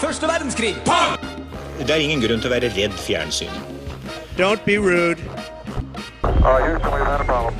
[0.00, 0.74] Første verdenskrig.
[1.80, 3.52] Det er ingen grunn til å være redd fjernsyn.
[4.38, 5.20] Don't be rude.
[6.22, 7.54] Uh, Houston, we've had a problem.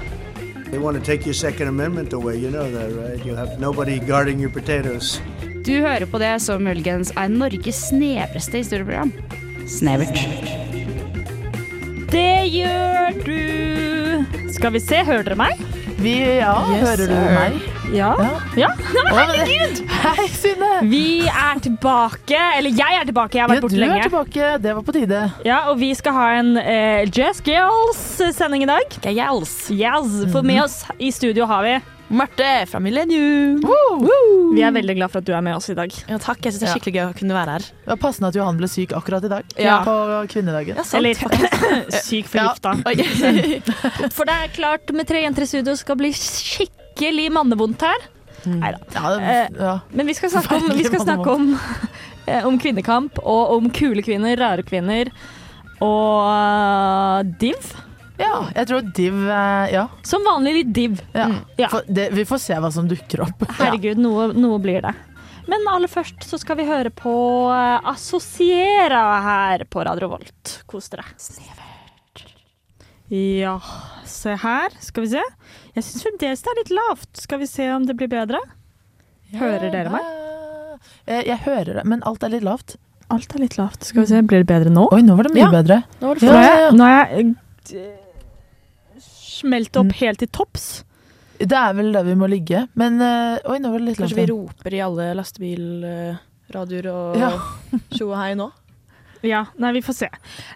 [0.71, 2.37] They want to take your Second Amendment away.
[2.39, 3.25] You know that, right?
[3.25, 5.21] You'll have nobody guarding your potatoes.
[5.65, 9.13] Du hører på det som muligens er Norges snevreste historieprogram.
[9.69, 10.17] Snevert.
[12.11, 14.51] Det gjør du.
[14.55, 15.61] Skal vi se, hører dere meg?
[16.01, 17.80] Vi, ja, hører du meg?
[17.91, 18.15] Ja.
[18.21, 18.41] Ja.
[18.57, 18.69] ja.
[19.11, 19.81] Nei, herregud!
[19.91, 20.69] Hei, Synne!
[20.87, 22.39] Vi er tilbake.
[22.59, 24.51] Eller jeg er tilbake, jeg har vært Ja, borte du er tilbake.
[24.63, 25.23] Det var på tide.
[25.47, 28.95] Ja, og vi skal ha en uh, Jazz Girls-sending i dag.
[29.11, 29.55] Girls.
[29.75, 31.75] Yes, For med oss i studio har vi
[32.15, 33.59] Marte fra Millennium.
[34.55, 35.95] Vi er veldig glad for at du er med oss i dag.
[36.11, 37.71] Ja, takk, jeg synes det er skikkelig gøy å kunne være her.
[37.71, 39.55] Det var passende at Johan ble syk akkurat i dag.
[39.59, 39.81] Ja.
[39.87, 39.97] På
[40.31, 40.79] kvinnedagen.
[40.79, 41.03] Ja, sant.
[41.03, 41.19] Eller
[42.07, 42.79] syk forgifta.
[44.17, 46.80] For det er klart med tre jenter i studio skal bli skikkelig
[47.33, 48.09] mannevondt her.
[48.45, 48.61] Mm.
[48.61, 48.79] Nei da.
[48.95, 49.75] Ja, ja.
[49.93, 51.51] Men vi skal snakke om, vi skal snakke om,
[52.27, 55.11] eh, om kvinnekamp og om kule kvinner, rare kvinner
[55.81, 57.71] og eh, div.
[58.21, 59.87] ja, jeg tror Div eh, Ja.
[60.05, 61.01] Som vanlig litt div.
[61.17, 61.69] ja.
[61.69, 63.45] For det, vi får se hva som dukker opp.
[63.61, 64.95] Herregud, noe, noe blir det.
[65.51, 67.13] Men aller først så skal vi høre på
[67.53, 70.61] eh, Assosiera her på Radio Volt.
[70.71, 71.05] Kos dere.
[73.11, 73.57] Ja,
[74.07, 74.71] se her.
[74.81, 75.23] Skal vi se.
[75.75, 77.09] Jeg syns fremdeles det er litt lavt.
[77.19, 78.39] Skal vi se om det blir bedre?
[79.35, 80.07] Hører dere meg?
[81.11, 82.77] Jeg, Jeg hører det, men alt er litt lavt.
[83.11, 83.83] Alt er litt lavt.
[83.89, 84.87] Skal vi se, Blir det bedre nå?
[84.95, 85.51] Oi, nå var det mye Ja.
[85.51, 85.81] bedre.
[86.01, 86.63] Nå var det Ja, har ja, ja.
[86.69, 87.35] jeg, nå har jeg
[87.75, 90.69] eh, smelt opp helt til topps.
[91.41, 92.67] Det er vel der vi må ligge.
[92.79, 94.11] Men øh, oi, nå var det litt lavt.
[94.13, 97.31] Kanskje vi roper i alle lastebilradioer og Ja.
[97.97, 98.51] tjo og hei nå?
[99.27, 100.09] Ja, nei, vi får se.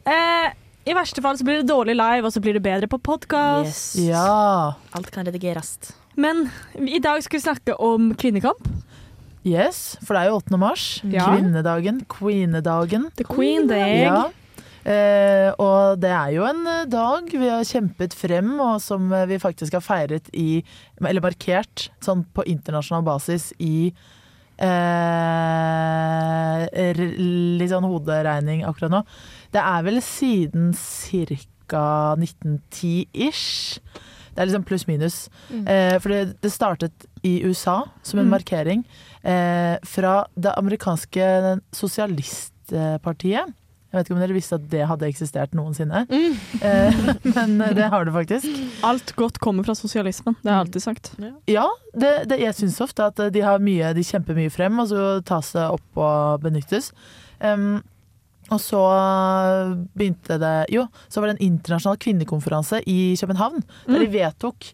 [0.06, 0.52] Eh,
[0.84, 3.94] I verste fall så blir det dårlig live, og så blir det bedre på podkast.
[4.04, 4.74] Ja.
[4.92, 5.78] Alt kan redigeres.
[6.14, 8.68] Men i dag skal vi snakke om kvinnekamp.
[9.48, 10.58] Yes, for det er jo 8.
[10.60, 10.84] mars.
[11.08, 11.30] Ja.
[11.32, 12.02] Kvinnedagen.
[12.08, 13.08] Queenedagen.
[13.16, 14.02] The Queen Day.
[14.04, 14.26] Ja.
[14.84, 19.24] Eh, og det er jo en eh, dag vi har kjempet frem, og som eh,
[19.30, 20.58] vi faktisk har feiret i
[21.00, 23.88] Eller markert sånn på internasjonal basis i
[24.60, 24.74] eh,
[27.00, 29.00] Litt sånn hoderegning akkurat nå.
[29.54, 31.84] Det er vel siden ca.
[32.18, 33.78] 1910-ish.
[34.34, 35.16] Det er liksom pluss-minus.
[35.62, 38.32] Eh, for det, det startet i USA som en Mm.
[38.34, 38.80] markering
[39.24, 43.52] eh, fra det amerikanske sosialistpartiet.
[43.94, 46.02] Jeg vet ikke om dere visste at det hadde eksistert noensinne.
[46.64, 46.94] Eh,
[47.34, 48.46] men det har det faktisk.
[48.86, 50.34] Alt godt kommer fra sosialismen.
[50.42, 51.10] Det har jeg alltid sagt.
[51.50, 54.88] Ja, det, det, jeg syns ofte at de har mye, de kjemper mye frem, og
[54.90, 56.90] så tas det opp og benyttes.
[57.44, 57.82] Em,
[58.52, 58.80] og så
[59.96, 63.62] begynte det Jo, så var det en internasjonal kvinnekonferanse i København.
[63.86, 64.68] Der de vedtok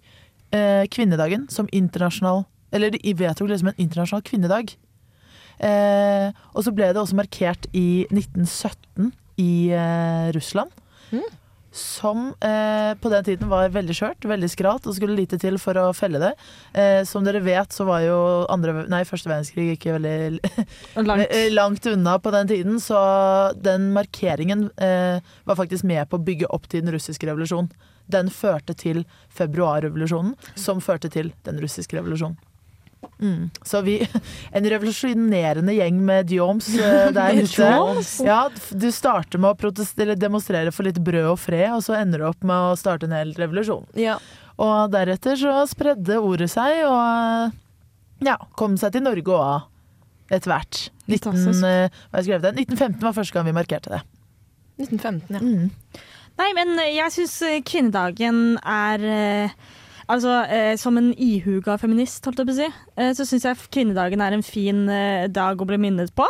[0.53, 4.77] eh, kvinnedagen som internasjonal Eller de vedtok liksom en internasjonal kvinnedag.
[5.61, 9.11] Eh, og så ble det også markert i 1917
[9.43, 10.71] i eh, Russland.
[11.71, 15.79] Som eh, på den tiden var veldig skjørt, veldig skrat, og skulle lite til for
[15.79, 16.33] å felle det.
[16.75, 18.17] Eh, som dere vet, så var jo
[18.51, 20.41] andre, nei, første verdenskrig ikke veldig
[21.07, 21.29] Langt.
[21.37, 22.99] eh, langt unna på den tiden, så
[23.55, 27.71] den markeringen eh, var faktisk med på å bygge opp til den russiske revolusjonen.
[28.11, 29.05] Den førte til
[29.39, 32.41] februarrevolusjonen, som førte til den russiske revolusjonen.
[33.21, 33.51] Mm.
[33.63, 34.09] Så vi
[34.57, 37.71] En revolusjonerende gjeng med djoms eh, der ute.
[38.25, 42.29] Ja, du starter med å demonstrere for litt brød og fred, og så ender du
[42.31, 43.89] opp med å starte en hel revolusjon.
[43.99, 44.19] Ja.
[44.61, 49.69] Og deretter så spredde ordet seg, og ja, kom seg til Norge òg
[50.31, 50.87] etter hvert.
[51.11, 52.55] 19, eh, hva skrevet det?
[52.69, 54.05] 1915 var første gang vi markerte det.
[54.81, 55.41] 1915, ja.
[55.41, 56.09] Mm.
[56.41, 57.35] Nei, men jeg syns
[57.69, 59.57] kvinnedagen er eh,
[60.11, 63.63] Altså, eh, som en ihuga feminist, holdt jeg på å si, eh, så syns jeg
[63.71, 66.27] kvinnedagen er en fin eh, dag å bli minnet på.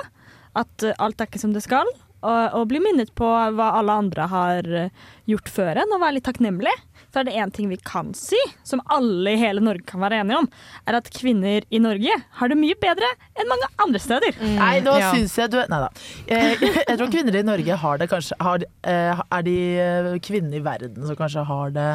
[0.58, 1.88] At eh, alt er ikke som det skal.
[2.20, 4.92] Og, og bli minnet på hva alle andre har eh,
[5.30, 6.74] gjort før en, og være litt takknemlig.
[7.10, 10.20] Så er det én ting vi kan si, som alle i hele Norge kan være
[10.20, 10.50] enige om,
[10.86, 14.36] er at kvinner i Norge har det mye bedre enn mange andre steder.
[14.60, 15.09] Nei, nå ja.
[15.16, 15.91] syns jeg du Nei da.
[16.28, 19.59] Eh, jeg tror kvinner i Norge har det kanskje har, Er de
[20.22, 21.91] kvinnene i verden som kanskje har det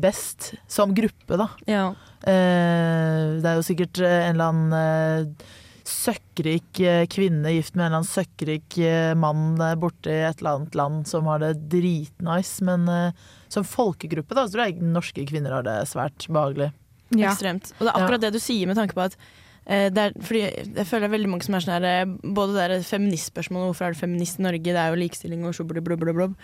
[0.00, 1.48] best, som gruppe, da.
[1.70, 1.84] ja.
[2.24, 5.50] Eh, det er jo sikkert eh, en eller annen eh,
[5.84, 10.40] søkkrik eh, kvinne gift med en eller annen søkkrik eh, mann eh, borte i et
[10.40, 14.88] eller annet land som har det dritnice, men eh, som folkegruppe da, så tror jeg
[14.94, 16.70] norske kvinner har det svært behagelig.
[17.14, 17.30] Ja.
[17.30, 17.74] Ekstremt.
[17.76, 20.86] Og det er akkurat det du sier med tanke på at eh, er, fordi jeg
[20.86, 23.86] føler det er veldig mange som er sånn her eh, Både det der feministspørsmålet, hvorfor
[23.86, 26.34] er du feminist i Norge, det er jo likestilling og sjobbeli-blobbeli-blobb.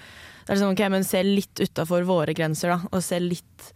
[0.47, 3.71] Det er sånn, ok, men se litt utafor våre grenser, da, og se litt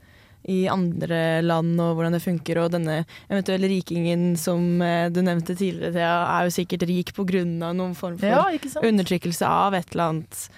[0.49, 2.61] i andre land og hvordan det funker.
[2.61, 7.45] Og denne eventuelle rikingen som eh, du nevnte tidligere, Thea, er jo sikkert rik pga.
[7.45, 8.45] noen form for Ja,
[8.81, 10.49] undertrykkelse av et eller annet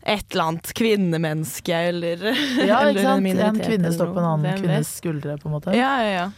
[0.00, 2.22] et eller annet kvinnemenneske eller,
[2.64, 3.18] Ja, ikke sant?
[3.18, 5.74] En minoritet kvinne står på en annen kvinnes skuldre, på en måte.
[5.76, 6.30] Ja, ja, ja.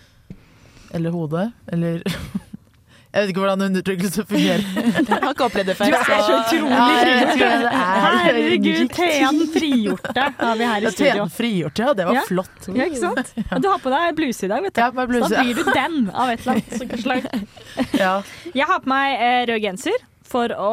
[0.92, 1.50] Eller hodet.
[1.72, 2.02] Eller
[3.12, 4.62] Jeg vet ikke hvordan undertrykkelse fungerer.
[4.96, 5.90] Jeg har ikke opplevd det før.
[5.92, 7.66] Du er så utrolig er.
[8.24, 11.10] Herregud, Thean frigjorte har vi her i studio.
[11.10, 11.92] Thea frigjorte, ja.
[11.98, 12.70] Det var flott.
[12.72, 13.34] Ja, ikke sant?
[13.52, 14.80] Og du har på deg bluse i dag, vet du.
[14.80, 15.28] Ja, bluse.
[15.28, 17.28] Så da blir du den av et eller annet slag.
[18.00, 18.14] Ja.
[18.56, 20.00] Jeg har på meg eh, rød genser
[20.32, 20.70] for å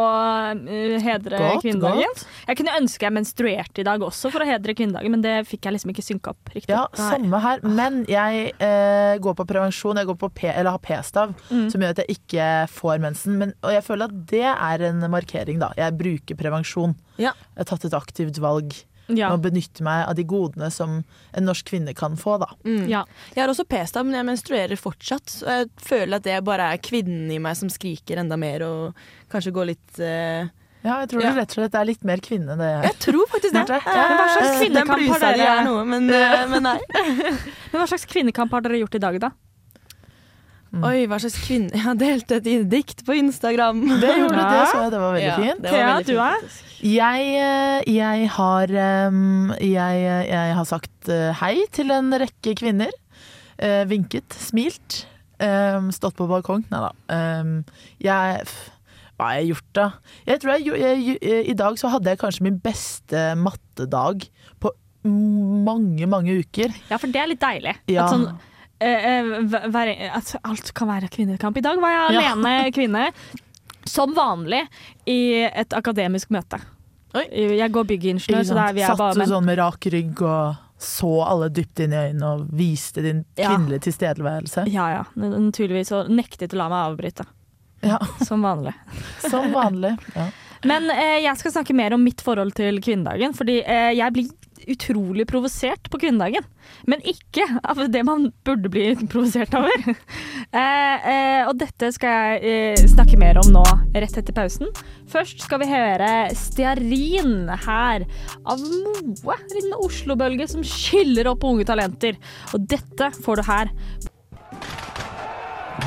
[0.56, 2.08] eh, hedre Godt, kvinnedagen.
[2.08, 2.24] godt.
[2.48, 5.68] Jeg kunne ønske jeg menstruerte i dag også for å hedre kvinnedagen, men det fikk
[5.68, 6.72] jeg liksom ikke synka opp riktig.
[6.74, 7.62] Ja, samme her.
[7.68, 10.00] Men jeg eh, går på prevensjon.
[10.00, 11.68] Jeg går på P, eller har p-stav, Mm.
[11.72, 13.38] som gjør at jeg ikke får mensen.
[13.42, 15.72] Men, og jeg føler at det er en markering, da.
[15.78, 16.96] Jeg bruker prevensjon.
[17.20, 17.34] Ja.
[17.58, 18.74] Jeg har tatt et aktivt valg
[19.10, 19.30] Ja.
[19.30, 21.00] med å benytte meg av de godene som
[21.34, 22.48] en norsk kvinne kan få, da.
[22.66, 22.88] Mm.
[22.92, 23.04] Ja.
[23.36, 25.42] Jeg har også p-stav, men jeg menstruerer fortsatt.
[25.44, 28.96] Og jeg føler at det bare er kvinnen i meg som skriker enda mer og
[29.32, 30.48] kanskje går litt uh
[30.80, 31.32] Ja, jeg tror Ja.
[31.34, 32.84] du rett og slett er litt mer kvinne enn det jeg er.
[32.88, 33.80] Jeg tror faktisk det.
[33.84, 36.78] Ja, Hva slags kvinnekamp har dere- noe, men, men nei.
[37.74, 39.30] Men hva slags kvinnekamp har dere gjort i dag, da?
[40.70, 40.84] Mm.
[40.86, 43.80] Oi, hva slags kvinne Jeg delte et dikt på Instagram.
[44.04, 45.64] Det gjorde du, det så jeg, det var veldig Ja, fint.
[45.64, 46.58] var Thea, veldig du er?
[46.86, 48.74] Jeg, eh, jeg har
[49.66, 52.94] jeg, jeg har sagt eh, hei til en rekke kvinner.
[53.58, 55.06] Eh, vinket, smilt.
[55.96, 56.66] stått på balkong.
[56.70, 56.92] Nei da.
[58.04, 58.44] Jeg
[59.18, 59.88] Hva har jeg gjort, da?
[60.28, 61.18] Jeg tror jeg,
[61.50, 64.28] I dag så hadde jeg kanskje min beste mattedag
[64.60, 64.72] på
[65.04, 66.72] mange, mange uker.
[66.92, 67.76] Ja, for det er litt deilig.
[67.90, 68.06] Ja.
[68.06, 68.28] At, sånn,
[68.80, 71.58] eh, eh, alt kan være kvinnekamp.
[71.58, 72.32] I dag var jeg Ja.
[72.34, 73.12] alene kvinne,
[73.86, 74.64] som vanlig,
[75.08, 76.60] i et akademisk møte.
[77.18, 77.24] Oi.
[77.58, 80.56] Jeg går byggingeniør, så der vi er Satt bare du sånn med rak rygg og
[80.80, 83.50] så alle dypt inn i øynene og viste din Ja.
[83.50, 84.68] kvinnelige tilstedeværelse?
[84.72, 85.92] Ja ja, naturligvis.
[85.92, 87.26] Og nektet å la meg avbryte.
[87.82, 88.74] Ja, Som vanlig.
[89.32, 89.98] som vanlig.
[90.16, 90.28] Ja.
[90.70, 93.34] Men eh, jeg skal snakke mer om mitt forhold til kvinnedagen.
[93.34, 94.30] Fordi eh, jeg blir
[94.68, 96.46] utrolig provosert på kvinnedagen.
[96.90, 99.86] Men ikke av det man burde bli provosert over.
[100.62, 103.66] eh, eh, og dette skal jeg eh, snakke mer om nå,
[103.96, 104.70] rett etter pausen.
[105.10, 108.06] Først skal vi høre Stearin her
[108.46, 109.40] av Moe.
[109.40, 112.20] En liten Oslo-bølge som skyller opp unge talenter.
[112.54, 113.74] Og dette får du her.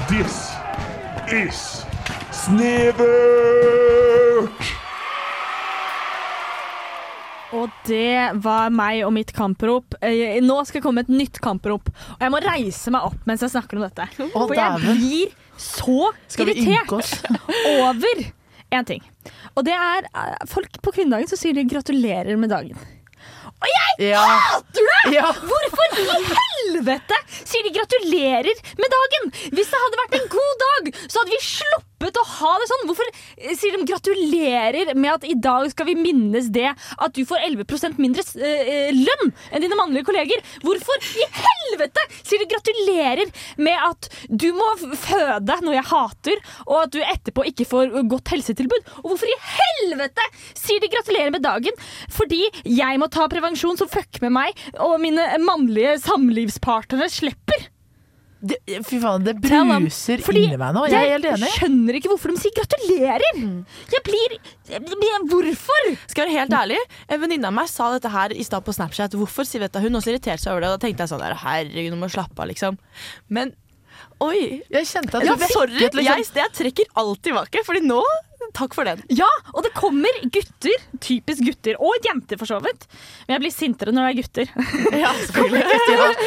[0.08, 0.50] This
[1.30, 1.82] is
[2.32, 3.52] Snevert!
[7.52, 9.96] Og det var meg og mitt kamprop.
[10.00, 11.90] Eh, nå skal det komme et nytt kamprop.
[12.16, 14.08] Og jeg må reise meg opp mens jeg snakker om dette.
[14.32, 16.92] Oh, For jeg blir så irritert
[17.76, 18.24] over
[18.72, 19.04] én ting.
[19.52, 22.78] Og det er eh, folk på kvinnedagen som sier de gratulerer med dagen.
[24.02, 24.24] Ja.
[24.26, 25.14] Hater det!
[25.16, 25.30] ja.
[25.36, 29.32] Hvorfor i helvete sier de gratulerer med dagen?
[29.54, 32.86] Hvis det hadde vært en god dag, så hadde vi sluppet å ha det sånn.
[32.88, 37.22] Hvorfor eh, sier de gratulerer med at i dag skal vi minnes det at du
[37.28, 40.42] får 11% mindre eh, lønn enn dine mannlige kolleger?
[40.64, 43.30] Hvorfor i helvete sier de gratulerer
[43.62, 48.34] med at du må føde, noe jeg hater, og at du etterpå ikke får godt
[48.34, 48.90] helsetilbud?
[49.04, 50.26] Og hvorfor i helvete
[50.58, 51.76] sier de gratulerer med dagen
[52.12, 57.68] fordi jeg må ta prevensjon som fucker med meg, og mine mannlige samlivspartnere slipper?
[58.42, 60.82] Det, fy faen, det bruser inni meg nå.
[60.90, 61.50] Jeg er helt enig.
[61.54, 63.36] skjønner ikke hvorfor de sier gratulerer.
[63.92, 64.34] Jeg blir,
[64.72, 65.84] jeg blir Hvorfor?
[66.10, 68.74] Skal jeg være helt ærlig, en venninne av meg sa dette her i stad på
[68.74, 69.14] Snapchat.
[69.14, 69.78] Hvorfor sier dette?
[69.84, 70.72] Hun også irriterte seg over det.
[70.72, 72.80] Og da tenkte jeg sånn der, herregud, nå må jeg slappe av, liksom.
[73.30, 73.54] Men
[74.26, 74.58] oi.
[74.74, 78.02] Jeg kjente at Ja, sorry, liksom jeg, jeg trekker alt tilbake, Fordi nå
[78.52, 79.00] Takk for den.
[79.08, 82.84] Ja, og det kommer gutter, typisk gutter, og jenter for så vidt.
[83.26, 84.46] Men jeg blir sintere når det er gutter.
[85.02, 85.12] Ja,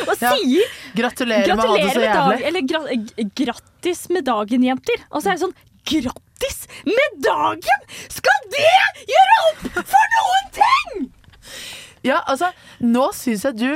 [0.09, 0.31] og Ja.
[0.33, 2.47] sier Gratulerer med å ha det gratulerer så med dagen, jævlig.
[2.49, 5.05] eller gra grattis med dagen, jenter.
[5.11, 7.83] Og så er jeg sånn Grattis med dagen!
[8.09, 8.63] Skal det
[9.11, 11.05] gjøre opp for noen ting?!
[12.05, 12.49] Ja, altså,
[12.81, 13.69] nå syns jeg du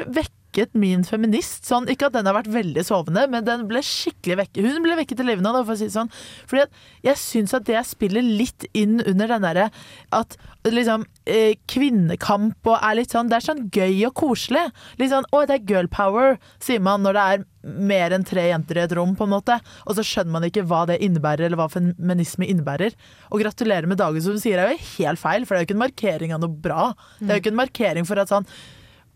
[0.49, 1.65] vekket min feminist.
[1.65, 4.65] Sånn, ikke at den har vært veldig sovende, men den ble skikkelig vekket.
[4.65, 6.09] Hun ble vekket til live nå, for å si det sånn.
[6.49, 6.65] Fordi
[7.05, 9.69] jeg syns at det spiller litt inn under den derre
[10.15, 14.65] at liksom eh, kvinnekamp og er litt sånn Det er sånn gøy og koselig.
[14.99, 18.45] Litt sånn å, det er girl power, sier man når det er mer enn tre
[18.47, 19.59] jenter i et rom, på en måte.
[19.85, 22.95] Og så skjønner man ikke hva det innebærer, eller hva feminisme innebærer.
[23.29, 25.69] Og gratulerer med dagen, som du sier, er jo helt feil, for det er jo
[25.69, 26.91] ikke en markering av noe bra.
[27.19, 28.47] Det er jo ikke en markering for at sånn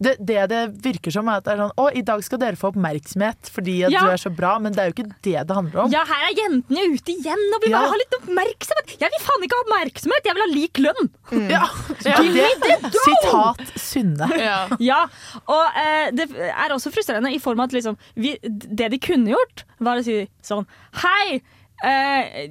[0.05, 2.60] det, det det virker som, er at det er sånn Å, i dag skal dere
[2.60, 4.03] få oppmerksomhet fordi at Ja.
[4.05, 5.93] du er så bra, men det er jo ikke det det handler om.
[5.93, 7.79] Ja, her er jentene ute igjen og vil Ja.
[7.81, 8.93] bare ha litt oppmerksomhet.
[9.01, 11.10] Jeg vil faen ikke ha oppmerksomhet, jeg vil ha lik lønn.
[11.50, 11.63] Ja,
[12.03, 14.29] det, sitat Synne.
[14.43, 14.60] Ja.
[14.83, 15.01] Ja,
[15.48, 19.33] og eh, det er også frustrerende i form av at liksom, vi, det de kunne
[19.33, 20.65] gjort, var å si sånn
[21.03, 21.41] Hei!
[21.83, 22.48] Eh,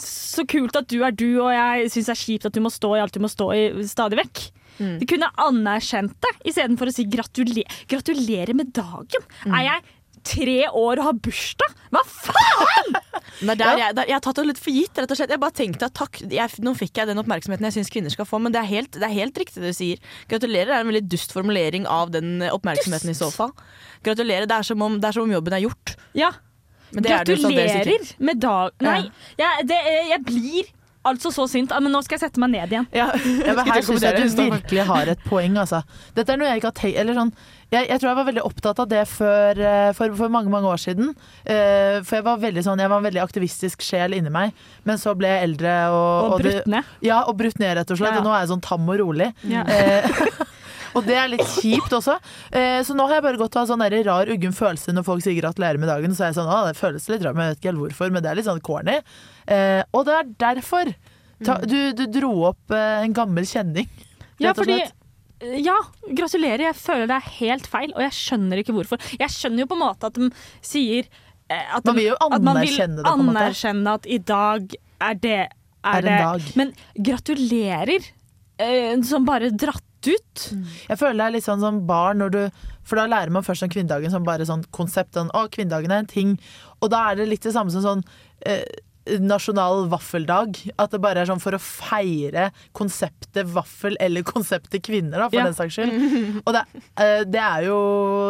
[0.00, 2.70] så kult at du er du, og jeg syns det er kjipt at du må
[2.72, 4.40] stå i alt du må stå i stadig vekk.
[5.00, 9.26] De kunne anerkjent det istedenfor å si gratulerer, gratulerer med dagen.
[9.48, 9.82] Er jeg
[10.22, 11.72] tre år og har bursdag?
[11.92, 12.92] Hva faen?!
[13.46, 14.98] Nei, er der jeg, der, jeg har tatt det litt for gitt.
[15.00, 15.32] rett og slett.
[15.34, 18.28] Jeg bare tenkte at takk, jeg, Nå fikk jeg den oppmerksomheten jeg syns kvinner skal
[18.28, 20.02] få, men det er, helt, det er helt riktig det du sier.
[20.30, 23.50] Gratulerer er en veldig dust formulering av den oppmerksomheten oppmerksomheten i så fall.
[24.06, 25.96] Gratulerer, det er som om, er som om jobben er gjort.
[26.18, 26.30] Ja,
[26.92, 27.82] Men det er det jo særdeles ikke.
[27.82, 28.76] gratulerer med dag...
[28.86, 29.00] Nei,
[29.40, 29.80] jeg, det,
[30.12, 30.70] jeg blir
[31.08, 31.72] altså så sint.
[31.72, 32.86] Ah, Men nå skal jeg sette meg ned igjen.
[32.96, 33.08] Ja,
[33.46, 35.82] Ja, men her syns jeg du virkelig har et poeng, altså.
[36.16, 37.34] Dette er noe jeg ikke har tenkt Eller sånn
[37.72, 40.68] jeg, jeg tror jeg var veldig opptatt av det før, eh, for, for mange mange
[40.68, 41.14] år siden.
[41.46, 44.52] Uh, for jeg var veldig sånn Jeg var en veldig aktivistisk sjel inni meg.
[44.84, 46.90] Men så ble jeg eldre og, Og brutt ned.
[47.00, 48.12] Ja, og brutt ned, rett og slett.
[48.12, 48.24] Ja, ja.
[48.24, 49.30] Og nå er jeg sånn tam og rolig.
[49.48, 49.64] Ja.
[49.64, 50.20] Eh,
[50.94, 52.18] og det er litt kjipt også.
[52.52, 55.06] Eh, så nå har jeg bare gått og hatt sånn der rar, uggen følelse når
[55.06, 56.14] folk sier gratulerer med dagen.
[56.16, 58.12] Så er jeg sånn, å, det føles litt rart, men jeg vet ikke helt hvorfor.
[58.14, 58.98] Men det er litt sånn corny.
[59.46, 60.92] Eh, og det er derfor.
[61.42, 63.88] Ta, du, du dro opp eh, en gammel kjenning.
[64.38, 65.58] Ja, rett og fordi slett.
[65.64, 65.78] ja,
[66.14, 66.68] gratulerer.
[66.68, 69.02] Jeg føler det er helt feil, og jeg skjønner ikke hvorfor.
[69.18, 70.30] Jeg skjønner jo på en måte at de
[70.62, 71.08] sier
[71.52, 75.50] at, at, Man vil at man vil det, anerkjenne at i dag er det er,
[75.82, 76.18] Er en det.
[76.22, 76.46] dag.
[76.56, 76.70] Men
[77.10, 78.06] gratulerer
[78.62, 80.44] eh, som bare dratt ut.
[80.88, 82.42] Jeg føler det er litt sånn som barn når du
[82.84, 85.14] For da lærer man først om kvinnedagen som bare sånn konsept.
[85.14, 86.32] Sånn, å, kvinnedagen er en ting.
[86.82, 88.02] Og da er det litt det samme som sånn
[88.44, 88.64] eh,
[89.22, 90.58] nasjonal vaffeldag.
[90.82, 95.38] At det bare er sånn for å feire konseptet vaffel eller konseptet kvinner, da, for
[95.38, 95.44] Ja.
[95.44, 96.42] den saks skyld.
[96.46, 96.64] Og det,
[96.98, 97.78] eh, det er jo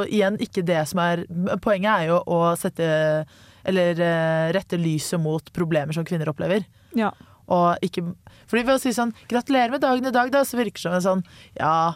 [0.08, 1.24] igjen ikke det som er
[1.64, 3.26] Poenget er jo å sette
[3.64, 6.64] Eller eh, rette lyset mot problemer som kvinner opplever.
[6.94, 7.12] Ja.
[7.48, 8.04] Og ikke
[8.46, 10.94] Fordi ved å si sånn 'gratulerer med dagen i dag', da, så virker det som
[10.94, 11.22] en sånn
[11.58, 11.94] Ja,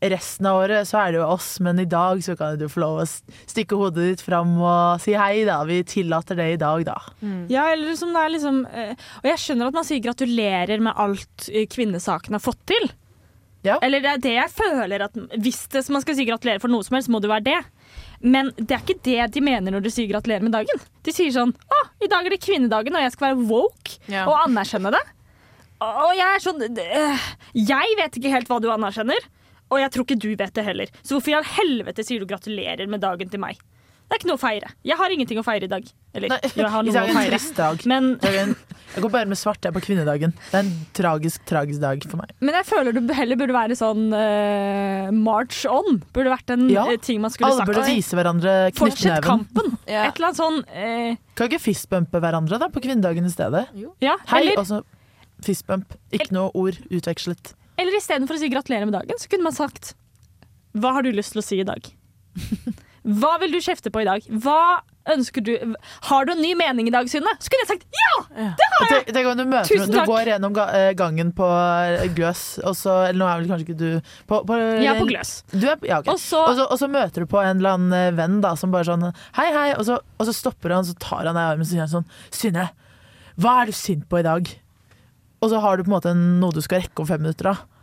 [0.00, 2.82] resten av året så er det jo oss, men i dag så kan du få
[2.82, 5.62] lov å stikke hodet ditt fram og si hei, da.
[5.64, 6.98] Vi tillater det i dag, da.
[7.48, 10.94] Ja, eller som det er liksom eh, Og jeg skjønner at man sier gratulerer med
[10.96, 12.90] alt eh, kvinnesaken har fått til.
[13.66, 13.78] Ja.
[13.82, 16.86] Eller det er det jeg føler at Hvis det, man skal si gratulerer for noe
[16.86, 17.60] som helst, må det være det.
[18.20, 20.80] Men det er ikke det de mener når de sier gratulerer med dagen.
[21.04, 24.24] De sier sånn Å, i dag er det kvinnedagen, og jeg skal være woke Ja.
[24.26, 25.02] og anerkjenne det.
[25.84, 27.24] Og jeg er sånn øh,
[27.60, 29.26] Jeg vet ikke helt hva du anerkjenner,
[29.68, 30.92] og jeg tror ikke du vet det heller.
[31.02, 33.58] Så hvorfor i all helvete sier du gratulerer med dagen til meg?
[34.06, 34.68] Det er ikke noe å feire.
[34.86, 35.86] Jeg har ingenting å feire i dag.
[36.14, 37.30] Eller, Nei, jo, jeg har noe jeg å feire.
[37.40, 37.80] trist dag.
[37.90, 40.30] Men, Jeg går bare med svart jeg på kvinnedagen.
[40.46, 42.30] Det er en tragisk, tragisk dag for meg.
[42.40, 45.98] men jeg føler det heller burde være sånn uh, march on.
[46.14, 46.86] Burde vært en Ja.
[46.86, 47.72] øh, ting man skulle Alle sagt.
[47.74, 49.74] burde vise hverandre Fortsett kampen.
[49.90, 50.04] Ja.
[50.08, 53.66] Et eller annet sånn uh, Kan ikke fistbumpe hverandre da, på kvinnedagen i stedet?
[54.00, 54.80] Ja, Hei, eller, og så
[55.44, 55.98] fistbump.
[56.14, 57.52] Ikke noe ord utvekslet.
[57.76, 59.96] eller istedenfor å si gratulerer med dagen, så kunne man sagt
[60.78, 61.82] Hva har du lyst til å si i dag?
[63.06, 64.24] Hva vil du kjefte på i dag?
[64.42, 64.82] Hva
[65.12, 65.52] ønsker du
[66.08, 67.30] Har du en ny mening i dag, Synne?
[67.42, 68.48] Skulle jeg sagt ja!
[69.06, 72.74] Det tenk om du møter Tusen Du går gjennom eh, gangen på eh, Gløs, og
[72.78, 73.86] så Eller nå er vel kanskje ikke du
[74.26, 75.38] på, på, Ja, på gløs.
[75.52, 76.12] Du er, ja, okay.
[76.12, 78.56] Og så og, så, og så møter du på en eller annen eh, venn da
[78.58, 79.06] som bare sånn
[79.38, 79.68] Hei, hei.
[79.78, 82.10] Og så, og så stopper han, så tar han deg i armen og sier sånn
[82.34, 82.70] Synne,
[83.38, 84.50] hva er du sint på i dag?
[85.44, 87.75] Og så har du på en måte noe du skal rekke om fem minutter, da.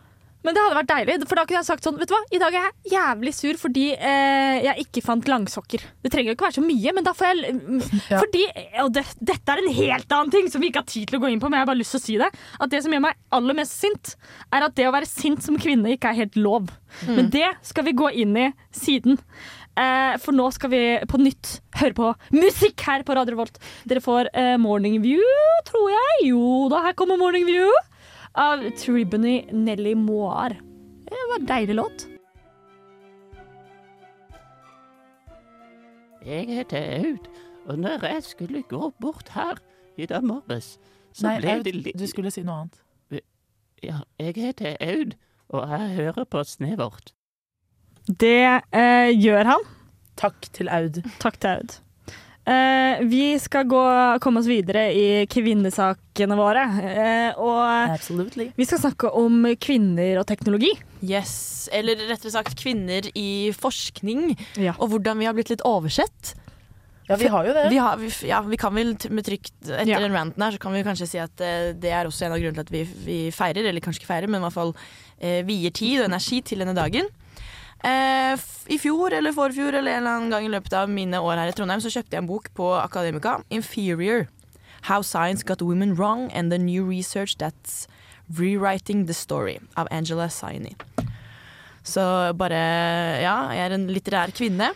[0.43, 2.39] Men det hadde vært deilig, for da kunne jeg sagt sånn Vet du hva, i
[2.41, 5.85] dag er jeg jævlig sur fordi eh, jeg ikke fant langsokker.
[6.03, 7.81] Det trenger jo ikke være så mye, men da får jeg mm,
[8.11, 8.19] Ja.
[8.19, 8.43] Fordi
[8.83, 11.23] Og det, dette er en helt annen ting som vi ikke har tid til å
[11.23, 12.29] gå inn på, men jeg har bare lyst til å si det.
[12.59, 14.15] At det som gjør meg aller mest sint,
[14.53, 16.71] er at det å være sint som kvinne ikke er helt lov.
[17.07, 19.17] Men det skal vi gå inn i siden.
[19.79, 23.57] Eh, for nå skal vi på nytt høre på musikk her på Radio Volt.
[23.89, 25.23] Dere får eh, Morning View,
[25.69, 26.27] tror jeg.
[26.29, 27.71] Jo da, her kommer Morning View
[28.33, 30.49] av Tribony Nelly Moir.
[31.05, 32.07] Det var en deilig låt.
[36.25, 37.27] Jeg heter Aud,
[37.65, 39.59] og når jeg skulle gå bort her
[39.97, 40.77] i dag morges,
[41.11, 42.79] så Nei, ble Aud, det litt du skulle si noe annet.
[43.83, 45.17] Ja, jeg heter Aud,
[45.51, 47.11] og jeg hører på Snevert.
[48.07, 49.67] Det eh, gjør han.
[50.15, 51.03] Takk til Aud.
[51.19, 51.82] Takk til Aud.
[52.43, 53.81] Eh, vi skal gå,
[54.19, 56.63] komme oss videre i kvinnesakene våre.
[56.83, 58.49] Eh, og Absolutely.
[58.59, 60.73] vi skal snakke om kvinner og teknologi.
[61.03, 64.75] Yes, eller rettere sagt kvinner i forskning, Ja.
[64.77, 66.33] og hvordan vi har blitt litt oversett.
[67.07, 67.69] Ja, vi har jo det.
[67.71, 69.99] Vi, har, vi, ja, vi kan vel med trygt Etter Ja.
[69.99, 72.39] den ranten her så kan vi kanskje si at eh, det er også en av
[72.39, 74.71] grunnene til at vi, vi feirer, eller kanskje ikke feirer, men i hvert fall
[75.19, 77.07] eh, vier tid og energi til denne dagen.
[77.83, 78.39] Eh,
[78.71, 81.51] I fjor eller forfjor eller en eller annen gang i løpet av mine år her
[81.51, 84.29] i Trondheim så kjøpte jeg en bok på Akademika, 'Inferior'.
[84.87, 87.87] How Science Got Women Wrong and the New Research That's
[88.27, 90.75] Rewriting the Story av Angela Saini.
[91.83, 92.59] Så bare
[93.21, 94.71] Ja, jeg er en litterær kvinne.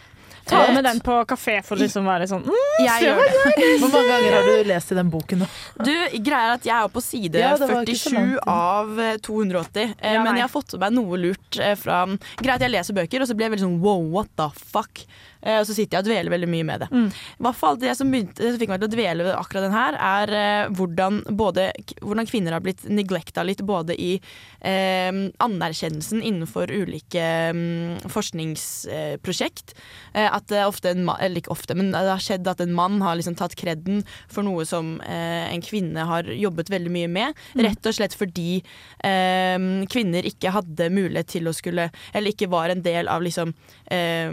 [0.47, 3.67] Ta Eh, med den på kafé for å liksom være sånn mm, Jeg gjør det.
[3.81, 5.43] Hvor mange ganger har du lest i den boken?
[5.43, 5.49] da?
[5.83, 8.99] Du, greia er at jeg er på side Ja, det var ikke så 47 av
[9.03, 9.95] eh, 280.
[9.99, 12.03] eh, Ja, men jeg har fått med meg noe lurt eh, fra
[12.39, 15.03] Greia at jeg leser bøker, og så blir jeg veldig sånn wow, what the fuck?
[15.47, 16.89] Eh, og så sitter jeg og dveler veldig mye med det.
[16.91, 17.07] Mm.
[17.07, 19.67] I hvert fall Det som, begynte, det som fikk meg til å dvele ved akkurat
[19.67, 21.69] den her, er eh, hvordan, både,
[22.01, 27.23] hvordan kvinner har blitt neglecta litt både i eh, anerkjennelsen innenfor ulike
[27.53, 29.75] um, forskningsprosjekt.
[30.13, 32.99] Eh, at det ofte en eller ikke ofte, men det har skjedd at en mann
[33.05, 37.45] har liksom tatt kreden for noe som eh, en kvinne har jobbet veldig mye med.
[37.57, 38.59] Rett og slett fordi
[39.05, 39.57] eh,
[39.91, 43.53] kvinner ikke hadde mulighet til å skulle Eller ikke var en del av liksom
[43.93, 44.31] eh,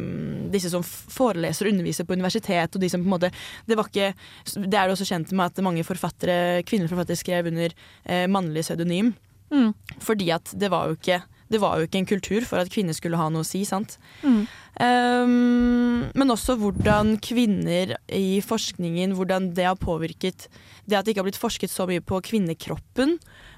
[0.52, 3.30] disse som foreleser og underviser på universitet, og de som på en måte
[3.66, 4.14] Det var ikke
[4.54, 8.64] Det er du også kjent med at mange forfattere, kvinnelige forfattere skrev under eh, mannlig
[8.64, 9.14] pseudonym.
[9.50, 9.72] Mm.
[10.00, 11.22] Fordi at det var jo ikke
[11.52, 13.98] det var jo ikke en kultur for at kvinner skulle ha noe å si, sant.
[14.24, 14.44] Mm.
[14.74, 20.48] Um, men også hvordan kvinner i forskningen, hvordan det har påvirket
[20.82, 23.14] Det at det ikke har blitt forsket så mye på kvinnekroppen.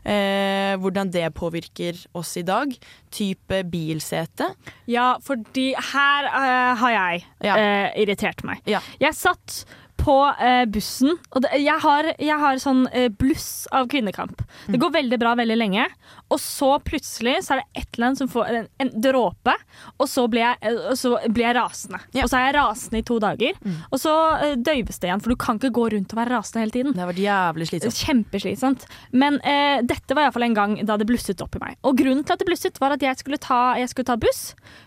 [0.06, 2.70] Eh, hvordan det påvirker oss i dag.
[3.10, 4.52] Type bilsete.
[4.86, 7.56] Ja, fordi her uh, har jeg Ja.
[7.56, 8.60] uh, irritert meg.
[8.70, 8.78] Ja.
[9.00, 9.64] Jeg satt
[10.06, 14.38] på eh, bussen, og det, jeg, har, jeg har sånn eh, bluss av kvinnekamp.
[14.68, 14.76] Mm.
[14.76, 15.86] Det går veldig bra veldig lenge,
[16.30, 19.54] og så plutselig så er det et eller annet som får en, en dråpe,
[19.98, 21.98] og så blir jeg, eh, så blir jeg rasende.
[22.14, 22.22] Ja.
[22.22, 23.76] Og så er jeg rasende i to dager, Mm.
[23.90, 24.12] og så
[24.44, 26.94] eh, døyves det igjen, for du kan ikke gå rundt og være rasende hele tiden.
[26.94, 28.00] Det har vært jævlig slitsomt.
[28.06, 28.86] Kjempeslitsomt.
[29.16, 31.78] Men eh, dette var iallfall en gang da det blusset opp i meg.
[31.86, 34.42] Og grunnen til at det blusset, var at jeg skulle ta, jeg skulle ta buss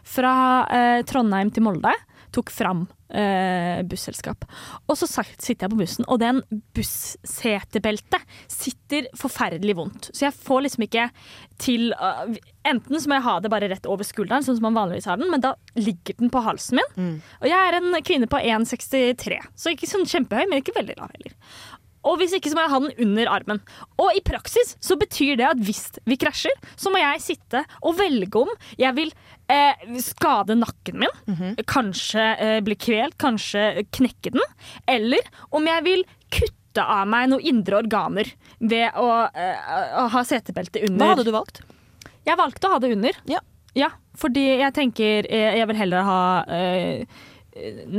[0.07, 0.33] fra
[0.71, 1.91] eh, Trondheim til Molde.
[2.36, 4.45] Tok fram eh, busselskap.
[4.88, 6.41] Og så sitter jeg på bussen, og den
[6.77, 10.12] bussetebeltet sitter forferdelig vondt.
[10.13, 11.09] Så jeg får liksom ikke
[11.59, 12.29] til uh,
[12.69, 15.17] Enten så må jeg ha det bare rett over skulderen, sånn som man vanligvis har
[15.17, 16.89] den, men da ligger den på halsen min.
[17.00, 17.13] Mm.
[17.39, 21.13] Og jeg er en kvinne på 1,63, så ikke sånn kjempehøy, men ikke veldig lav
[21.15, 21.38] heller.
[22.08, 23.60] Og hvis ikke så må jeg ha den under armen.
[24.00, 27.98] Og i praksis så betyr det at hvis vi krasjer, så må jeg sitte og
[28.00, 29.12] velge om jeg vil
[29.51, 34.46] eh, skade nakken min, kanskje eh, bli kvelt, kanskje knekke den,
[34.88, 40.24] eller om jeg vil kutte av meg noen indre organer ved å, eh, å ha
[40.27, 41.01] setebelte under.
[41.01, 41.64] Hva hadde du valgt?
[42.27, 43.24] Jeg valgte å ha det under.
[43.29, 43.42] Ja.
[43.77, 46.22] Ja, fordi jeg tenker eh, jeg vil heller ha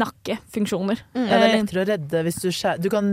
[0.01, 1.01] nakkefunksjoner.
[1.15, 3.09] Ja, det er Eh, lettere å redde hvis du skjærer Du kan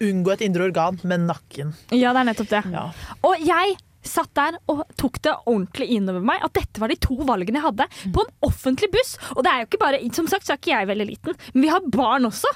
[0.00, 1.72] unngå et indre organ med nakken.
[1.90, 2.62] Ja, det er nettopp det.
[2.72, 2.84] Ja.
[3.22, 7.14] Og jeg satt der og tok det ordentlig innover meg at dette var de to
[7.22, 9.14] valgene jeg hadde på en offentlig buss.
[9.36, 11.62] Og det er jo ikke bare, som sagt så er ikke jeg veldig liten, men
[11.62, 12.50] vi har barn også.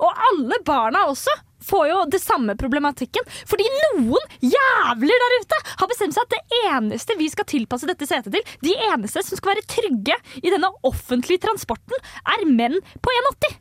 [0.00, 1.32] Og alle barna også
[1.64, 3.24] får jo det samme problematikken.
[3.48, 3.64] Fordi
[3.96, 8.34] noen jævler der ute har bestemt seg at det eneste vi skal tilpasse dette setet
[8.34, 11.96] til, de eneste som skal være trygge i denne offentlige transporten,
[12.36, 13.58] er menn på 1,80.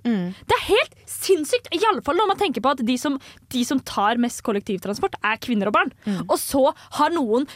[0.52, 1.72] Det er helt sinnssykt.
[1.72, 3.16] I alle fall når man tenker på at de som,
[3.56, 5.96] de som tar mest kollektivtransport, er kvinner og barn.
[6.28, 6.66] Og så
[7.00, 7.48] har noen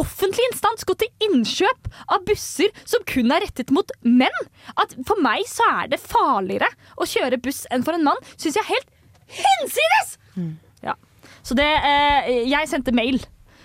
[0.00, 4.42] offentlig instans gå til innkjøp av busser som kun er rettet mot menn.
[4.80, 8.56] At for meg så er det farligere å kjøre buss enn for en mann, syns
[8.56, 8.92] jeg er helt
[9.40, 10.16] hinsides!
[10.84, 10.94] Ja.
[11.46, 13.18] Så det eh, Jeg sendte mail.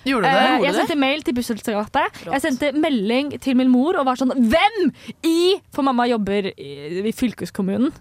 [0.08, 0.42] Gjorde Eh, det?
[0.42, 2.22] jeg Gjorde du sendte mail til busselskapet.
[2.26, 4.88] Jeg sendte melding til min mor og var sånn Hvem
[5.30, 6.72] i For mamma jobber i,
[7.06, 7.92] i fylkeskommunen.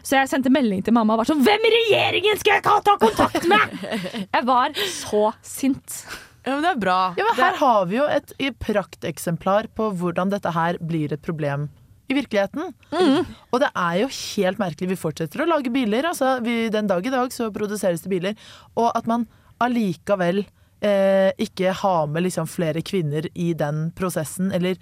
[0.00, 2.78] Så jeg sendte melding til mamma og var sånn Hvem i regjeringen skal jeg ta,
[2.86, 3.76] ta kontakt med?!
[4.34, 6.00] Jeg var så sint.
[6.50, 6.98] Ja, men det er bra.
[7.18, 11.68] Ja, men her har vi jo et prakteksemplar på hvordan dette her blir et problem
[12.10, 12.72] i virkeligheten.
[13.50, 14.90] Og det er jo helt merkelig.
[14.92, 16.08] Vi fortsetter å lage biler.
[16.10, 18.48] Altså, vi, den dag i dag så produseres det biler.
[18.74, 19.28] Og at man
[19.62, 24.80] allikevel eh, ikke har med liksom flere kvinner i den prosessen, eller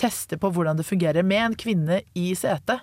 [0.00, 2.82] tester på hvordan det fungerer med en kvinne i setet.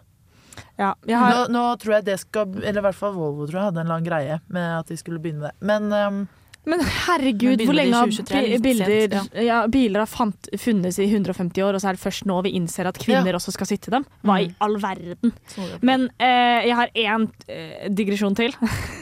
[0.79, 3.55] Ja, jeg har, Nå, nå tror jeg det skal Eller i hvert fall Volvo tror
[3.55, 5.67] jeg hadde en lang greie med at de skulle begynne med det.
[5.69, 6.17] Men ehm,
[6.65, 9.59] men herregud, Men hvor lenge har 2023 er bi- litt bilder, sent, ja.
[9.67, 12.85] biler har fant, funnes i 150 år, og så er det først nå vi innser
[12.89, 14.05] at kvinner også skal sitte i dem?
[14.27, 15.33] Hva i all verden?
[15.81, 18.53] Men eh, jeg har én eh, digresjon til.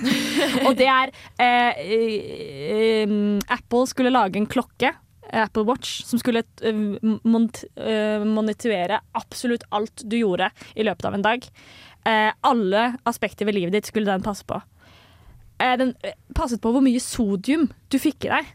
[0.67, 3.13] og det er eh, eh,
[3.60, 4.93] Apple skulle lage en klokke.
[5.30, 11.28] Apple Watch, som skulle eh, eh, monitorere absolutt alt du gjorde i løpet av en
[11.28, 11.45] dag.
[12.08, 14.58] Eh, alle aspekter ved livet ditt skulle den passe på.
[15.60, 18.54] Eh, den eh, passet på hvor mye sodium du fikk i deg.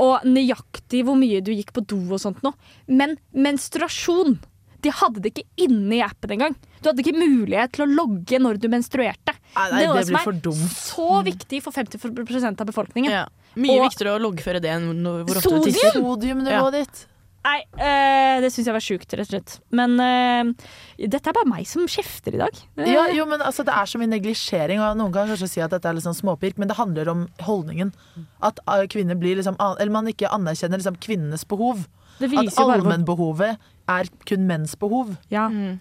[0.00, 2.56] Og nøyaktig hvor mye du gikk på do og sånt noe.
[2.88, 4.38] Men menstruasjon,
[4.80, 6.54] De hadde det ikke inne i appen engang.
[6.80, 9.34] Du hadde ikke mulighet til å logge når du menstruerte.
[9.52, 10.72] Nei, nei, er noe det som blir er for dumt.
[10.72, 13.12] Så viktig for 50 av befolkningen.
[13.12, 13.26] Ja.
[13.60, 15.64] Mye Og- viktigere å loggføre det enn hvor ofte du Sodium?
[15.68, 16.00] tisser.
[16.00, 17.06] Sodiumnivået ditt.
[17.40, 19.54] Nei, eh, det syns jeg var sjukt, rett og slett.
[19.72, 20.50] Men eh,
[21.08, 22.58] dette er bare meg som kjefter i dag.
[22.76, 25.62] Eh, Ja, jo, men altså, Det er så mye neglisjering, og noen kan kanskje si
[25.64, 27.94] at dette er litt sånn småpirk, men det handler om holdningen.
[28.44, 31.86] At uh, kvinner blir liksom Eller man ikke anerkjenner liksom kvinnenes behov.
[32.20, 33.56] det At allmennbehovet
[33.88, 35.16] er kun menns behov.
[35.30, 35.80] Ja, Mm.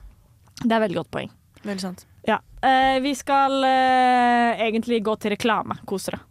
[0.63, 1.29] det er veldig godt poeng.
[1.63, 2.05] Veldig sant.
[2.25, 2.39] Ja.
[2.63, 5.75] Uh, vi skal uh, egentlig gå til reklame.
[5.85, 6.21] Kos dere.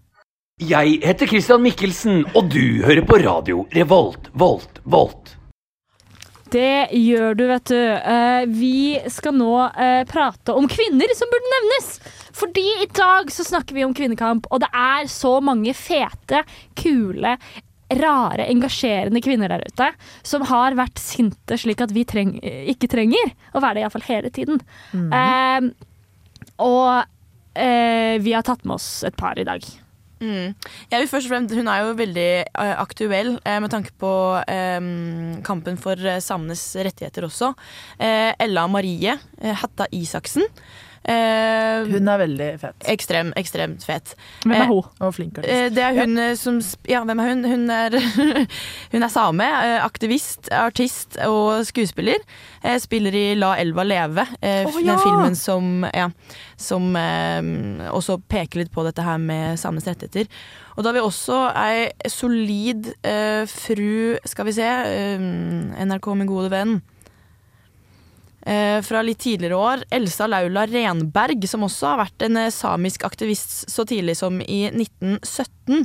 [0.58, 5.36] Jeg heter Christian Mikkelsen, og du hører på radio Revolt, Volt, Volt.
[6.50, 7.78] Det gjør du, vet du.
[7.78, 11.92] Eh, vi skal nå eh, prate om kvinner som burde nevnes.
[12.34, 16.42] Fordi i dag så snakker vi om kvinnekamp, og det er så mange fete,
[16.74, 17.38] kule,
[18.02, 19.92] rare, engasjerende kvinner der ute
[20.26, 24.34] som har vært sinte slik at vi treng ikke trenger å være det iallfall hele
[24.34, 24.58] tiden.
[24.90, 25.70] Eh,
[26.66, 27.04] og
[27.54, 29.62] eh, vi har tatt med oss et par i dag.
[30.18, 30.54] Mm.
[30.90, 34.10] Jeg først og fremst, Hun er jo veldig eh, aktuell eh, med tanke på
[34.50, 34.80] eh,
[35.46, 37.52] kampen for eh, samenes rettigheter også.
[37.98, 39.14] Ella Marie
[39.62, 40.46] Hatta Isaksen.
[41.08, 42.74] Eh, Hun er veldig fet.
[42.92, 44.10] ekstrem, ekstremt fet.
[44.44, 44.82] Hvem Eh, er hun?
[45.00, 45.54] Og flink artist.
[45.54, 46.34] Eh, Det er hun ja.
[46.36, 47.44] som Ja, hvem er hun?
[47.44, 47.90] Hun er,
[48.92, 52.20] hun er same, eh, aktivist, artist og skuespiller.
[52.62, 54.96] Eh, Spiller i La elva leve, eh, Å, ja!
[54.96, 56.10] den filmen som, ja,
[56.60, 60.28] som eh, også peker litt på dette her med samenes rettigheter.
[60.76, 65.18] Og da har vi også ei solid eh, fru, skal vi se, eh,
[65.88, 66.82] NRK min gode venn.
[68.46, 73.02] Eh, fra litt tidligere år, Elsa Laula Renberg, som også har vært en eh, samisk
[73.04, 75.82] aktivist så tidlig som i 1917.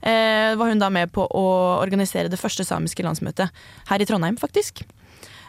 [0.00, 1.44] Eh, var hun da med på å
[1.82, 3.52] organisere det første samiske landsmøtet
[3.92, 4.80] her i Trondheim, faktisk.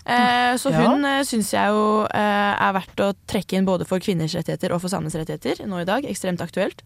[0.04, 0.82] Eh, så Ja.
[0.90, 4.74] hun eh, syns jeg jo eh, er verdt å trekke inn både for kvinners rettigheter
[4.74, 6.04] og for samenes rettigheter nå i dag.
[6.10, 6.82] Ekstremt aktuelt.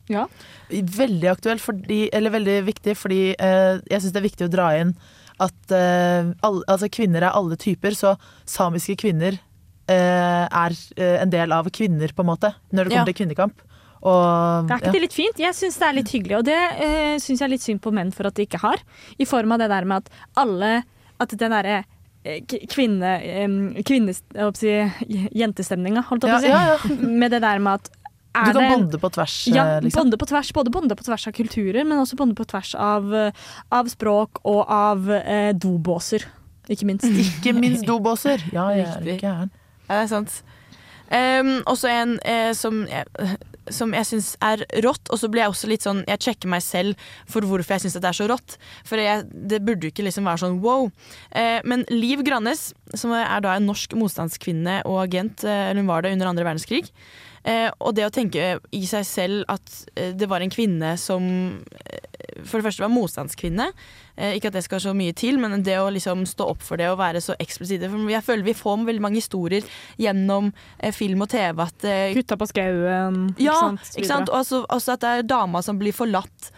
[0.70, 4.70] Veldig aktuelt, fordi, eller veldig viktig, fordi eh, jeg syns det er viktig å dra
[4.78, 4.94] inn
[5.42, 8.14] at eh, alle, altså kvinner er alle typer, så
[8.46, 9.40] samiske kvinner
[9.94, 13.06] er eh, en del av kvinner, på en måte, når det kommer Ja.
[13.12, 13.66] til kvinnekamp.
[14.06, 15.40] Og, Er ikke det litt fint?
[15.42, 17.94] Jeg syns det er litt hyggelig, og det uh, syns jeg er litt synd på
[17.96, 18.82] menn for at de ikke har.
[19.18, 20.84] I form av det der med at alle
[21.18, 21.86] At den derre
[22.28, 23.14] eh, kvinne...
[24.44, 24.74] å si
[25.32, 26.50] jentestemninga, holdt jeg på å si.
[26.52, 29.82] Ja, ja, Med det der med at Du er kan bonde på tvers, Ja, eh,
[29.86, 30.04] liksom.
[30.04, 33.14] bonde på tvers, både bonde på tvers av kulturer, men også bonde på tvers av,
[33.16, 33.32] eh,
[33.72, 36.28] av språk og av eh, dobåser,
[36.68, 37.08] ikke minst.
[37.08, 38.44] Ikke minst dobåser.
[38.52, 39.54] Ja, jeg er ikke gæren.
[39.90, 40.40] Ja, det er sant.
[41.06, 43.36] Um, også en eh, som, jeg-
[43.78, 46.64] som jeg syns er rått, og så blir jeg også litt sånn Jeg sjekker meg
[46.66, 46.98] selv
[47.30, 48.56] for hvorfor jeg syns det er så rått.
[48.90, 50.90] For jeg, det burde jo ikke liksom være sånn wow.
[51.30, 56.02] Eh, men Liv Grannes, som er da en norsk motstandskvinne og agent, eh, hun var
[56.06, 56.90] det under andre verdenskrig.
[57.46, 61.28] Eh, og det å tenke i seg selv at eh, det var en kvinne som
[62.46, 63.70] for det første var motstandskvinne.
[64.18, 66.80] Eh, ikke at det skal så mye til, men det å liksom stå opp for
[66.80, 67.90] det og være så eksplisitte.
[67.92, 69.66] For jeg føler vi får veldig mange historier
[70.02, 73.58] gjennom eh, film og TV at eh, Gutta på skauen, ja,
[73.96, 74.32] ikke sant?
[74.32, 76.52] Og også, også at det er dama som blir forlatt.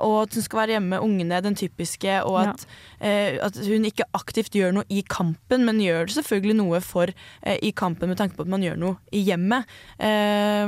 [0.00, 2.20] og at hun skal være hjemme med ungene, den typiske.
[2.22, 2.50] Og Ja.
[2.52, 2.66] at,
[3.00, 7.10] eh, at hun ikke aktivt gjør noe i kampen, men gjør selvfølgelig noe for
[7.44, 9.66] i kampen med tanke på at man gjør noe i hjemmet.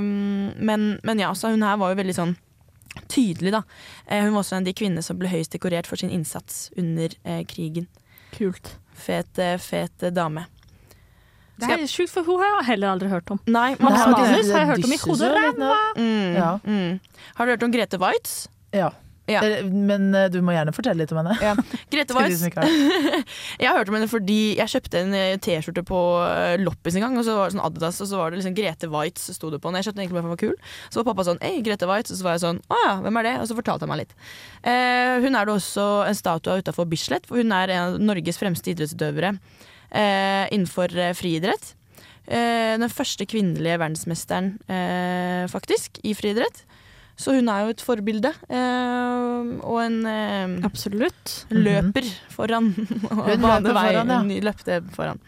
[0.00, 2.35] Men, men ja, så hun her var jo veldig sånn
[3.09, 3.62] tydelig, da.
[4.07, 6.70] Eh, hun var også en av de kvinnene som ble høyest dekorert for sin innsats
[6.78, 7.88] under eh, krigen.
[8.37, 8.76] Kult.
[8.94, 10.46] Fet, eh, fet dame.
[11.62, 13.38] Det er sjukt, for hun har jeg heller aldri hørt om.
[13.46, 15.33] Nei, Max har Manus har jeg hørt om i hodet.
[15.96, 16.59] Mm, Ja.
[16.64, 17.00] mm.
[17.37, 18.48] Har du hørt om Grete Waitz?
[18.72, 18.90] Ja.
[19.30, 19.42] Ja.
[19.44, 21.37] Eh, Men eh, du må gjerne fortelle litt om henne.
[21.92, 23.22] Grete ikke har det.
[23.62, 25.98] Jeg har hørt om henne fordi jeg kjøpte en eh, T-skjorte på
[26.62, 27.18] loppis en gang.
[27.20, 29.61] Og så var det sånn Adidas, og så var det liksom Grete Waitz sto det
[29.62, 29.78] på den.
[29.80, 30.72] Jeg kjøpte den egentlig bare for å være kul.
[30.88, 32.14] Så var pappa sånn Ei, Grete Waitz.
[32.14, 33.35] Og så var jeg sånn Å ja, hvem er det?
[33.42, 34.16] Og så fortalte han meg litt.
[34.62, 38.02] Eh, hun er det også en statue av utafor Bislett, for hun er en av
[38.02, 41.74] Norges fremste idrettsutøvere eh, innenfor friidrett.
[42.26, 46.64] Eh, den første kvinnelige verdensmesteren, eh, faktisk, i friidrett.
[47.16, 48.33] Så hun er jo et forbilde.
[48.48, 51.44] Eh, og en eh, Absolutt.
[51.51, 52.72] løper foran.
[53.11, 53.88] og Hun baner løper vei.
[53.92, 54.20] foran, ja.
[54.22, 55.20] Hun løpte foran.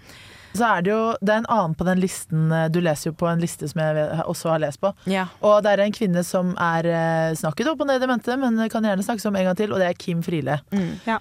[0.55, 3.15] Så er det jo Det er en annen på den listen eh, Du leser jo
[3.19, 4.93] på en liste som jeg også har lest på.
[5.11, 5.25] Ja.
[5.43, 8.61] Og det er en kvinne som er eh, snakket opp og ned i mente, men
[8.71, 10.61] kan gjerne snakkes om en gang til, og det er Kim Friele.
[10.71, 10.93] Mm.
[11.11, 11.19] Ja.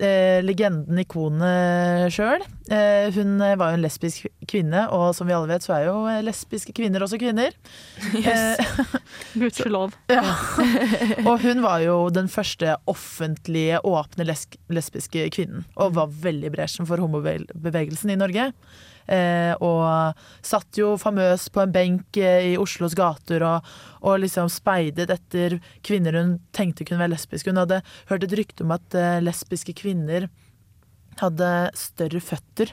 [0.00, 2.44] Eh, legenden, ikonet sjøl.
[2.72, 5.96] Eh, hun var jo en lesbisk kvinne, og som vi alle vet, så er jo
[6.24, 7.54] lesbiske kvinner også kvinner.
[8.22, 8.60] Eh,
[9.40, 9.94] Gudskjelov.
[10.12, 10.22] ja.
[11.24, 16.54] og hun var jo den første offentlige, åpne les lesbiske kvinnen, og var veldig i
[16.54, 18.50] bresjen for homobevegelsen i Norge.
[19.10, 23.72] Eh, og satt jo famøs på en benk eh, i Oslos gater og,
[24.06, 27.50] og liksom speidet etter kvinner hun tenkte kunne være lesbiske.
[27.50, 30.28] Hun hadde hørt et rykte om at eh, lesbiske kvinner
[31.20, 32.72] hadde større føtter.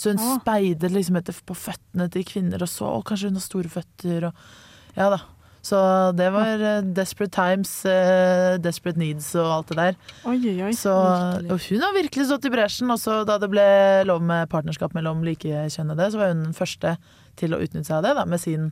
[0.00, 3.44] Så hun speidet liksom etter på føttene til kvinner og så å, kanskje hun har
[3.44, 4.30] store føtter.
[4.30, 4.48] Og,
[4.96, 5.20] ja da.
[5.62, 5.78] Så
[6.16, 9.98] det var eh, Desperate Times, eh, Desperate Needs og alt det der.
[10.24, 10.72] Oi, oi, oi.
[10.76, 12.92] Så, og hun har virkelig stått i bresjen.
[12.94, 13.66] Også da det ble
[14.08, 16.96] lov med partnerskap mellom likekjønnede, så var hun den første
[17.40, 18.70] til å utnytte seg av det da, med sin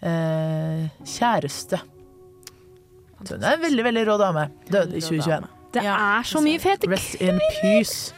[0.00, 1.82] eh, kjæreste.
[3.22, 4.48] Så hun er en veldig, veldig rå dame.
[4.72, 5.46] Døde i 2021.
[5.72, 8.12] Det er så mye fete Rest in peace.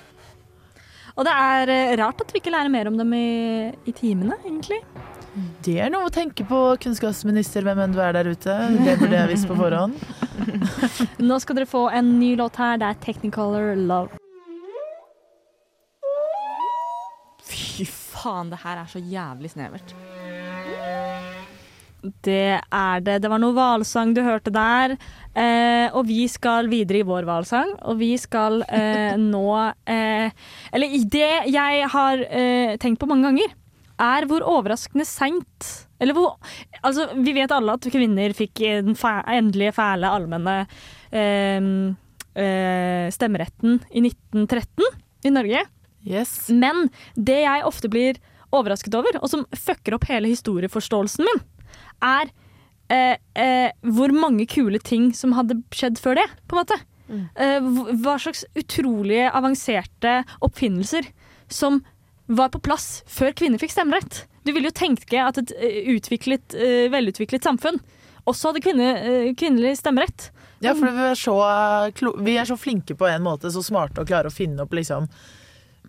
[1.14, 3.26] Og det er eh, rart at vi ikke lærer mer om dem i,
[3.86, 4.80] i timene, egentlig.
[5.64, 8.54] Det er noe å tenke på, kunnskapsminister, hvem enn du er der ute.
[8.84, 9.96] Det burde jeg visst på forhånd.
[11.28, 12.78] Nå skal dere få en ny låt her.
[12.78, 14.20] Det er Technicolor Love.
[17.44, 19.96] Fy faen, det her er så jævlig snevert.
[22.24, 23.18] Det er det.
[23.24, 24.94] Det var noe hvalsang du hørte der.
[25.34, 29.48] Eh, og vi skal videre i vår hvalsang, og vi skal eh, nå
[29.90, 30.30] eh,
[30.70, 33.56] Eller i det jeg har eh, tenkt på mange ganger,
[34.00, 35.68] er hvor overraskende seint
[36.02, 36.34] Eller hvor
[36.82, 40.56] Altså, vi vet alle at kvinner fikk den endelige, fæle, allmenne
[41.14, 41.68] eh,
[42.34, 44.84] eh, stemmeretten i 1913
[45.24, 45.64] i Norge.
[46.04, 46.50] Yes.
[46.52, 48.20] Men det jeg ofte blir
[48.54, 51.40] overrasket over, og som fucker opp hele historieforståelsen min,
[52.04, 52.28] er
[52.92, 56.82] eh, eh, hvor mange kule ting som hadde skjedd før det, på en måte.
[57.04, 57.26] Mm.
[58.00, 61.04] hva slags utrolige avanserte oppfinnelser
[61.52, 61.82] som
[62.26, 64.24] var på plass før kvinner fikk stemmerett.
[64.44, 67.80] Du ville jo tenke at et eh, utviklet, eh, velutviklet samfunn
[68.28, 70.30] også hadde kvinne, eh, kvinnelig stemmerett.
[70.64, 71.34] Ja, for vi er, så,
[72.24, 75.08] vi er så flinke på en måte, så smarte og klare å finne opp liksom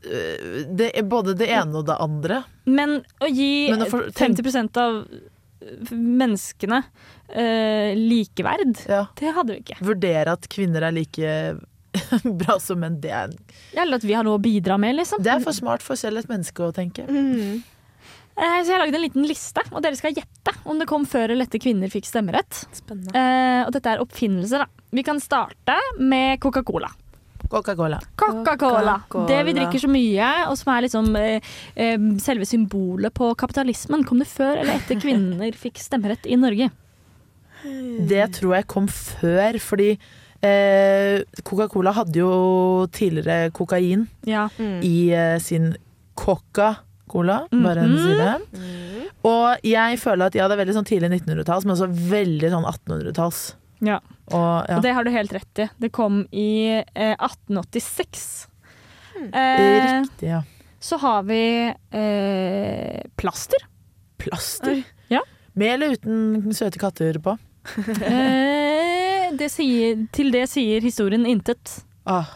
[0.05, 2.41] det, Både det ene og det andre.
[2.67, 4.99] Men å gi Men for- 50% av
[5.95, 6.83] menneskene
[7.95, 9.07] likeverd, Ja.
[9.15, 9.79] det hadde vi ikke.
[9.81, 11.57] Vurdere at kvinner er like
[12.41, 13.31] bra som en det er,
[13.75, 15.21] Eller at vi har noe å bidra med, liksom.
[15.23, 17.05] det er for smart for selv et menneske å tenke.
[17.07, 17.63] Mm.
[18.35, 21.05] Eh, Så jeg har lagd en liten liste, og dere skal gjette om det kom
[21.07, 22.65] før eller etter kvinner fikk stemmerett.
[22.75, 23.15] Spennende.
[23.15, 24.85] Eh, og dette er oppfinnelser, da.
[24.95, 26.89] Vi kan starte med Coca-Cola.
[27.45, 27.99] Coca-Cola.
[28.17, 28.97] Coca-Cola.
[29.07, 29.27] Coca-Cola.
[29.29, 34.03] Det vi drikker så mye, og som er liksom eh, eh, selve symbolet på kapitalismen.
[34.07, 36.71] Kom det før eller etter kvinner fikk stemmerett i Norge?
[38.09, 40.01] Det tror jeg kom før, fordi eh,
[41.45, 42.31] Coca-Cola hadde jo
[42.93, 44.47] tidligere kokain Ja.
[44.59, 44.79] Mm.
[44.85, 45.71] i eh, sin
[46.15, 48.31] Coca-Cola, bare en side.
[48.55, 49.11] side.
[49.25, 52.67] Og jeg føler at ja, det er veldig sånn tidlig 1900-talls, men også veldig sånn
[52.69, 53.43] 1800-talls.
[53.85, 53.99] Ja.
[54.31, 55.69] Og ja, Og det har du helt rett i.
[55.83, 56.47] Det kom i
[56.81, 58.47] eh, 1886.
[59.31, 60.41] Eh, riktig, ja.
[60.83, 63.65] så har vi eh, plaster.
[64.21, 64.81] Plaster.
[65.11, 65.21] Ja.
[65.53, 67.37] Med eller uten søte katter på?
[69.37, 71.81] Det sier, til det sier historien intet.
[72.05, 72.27] Ah,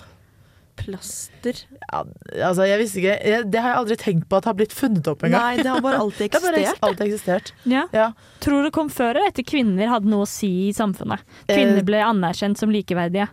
[0.79, 1.57] Plaster.
[1.91, 2.03] ja,
[2.47, 5.07] altså, jeg visste ikke jeg, Det har jeg aldri tenkt på at har blitt funnet
[5.11, 5.41] opp engang.
[5.43, 6.85] Nei, det har bare alltid Det har bare eksistert.
[6.87, 7.51] alltid eksistert.
[7.67, 7.81] Ja.
[7.95, 8.05] Ja.
[8.43, 11.25] Tror det kom før eller etter kvinner hadde noe å si i samfunnet.
[11.49, 13.27] Kvinner Eh, ble anerkjent som likeverdige.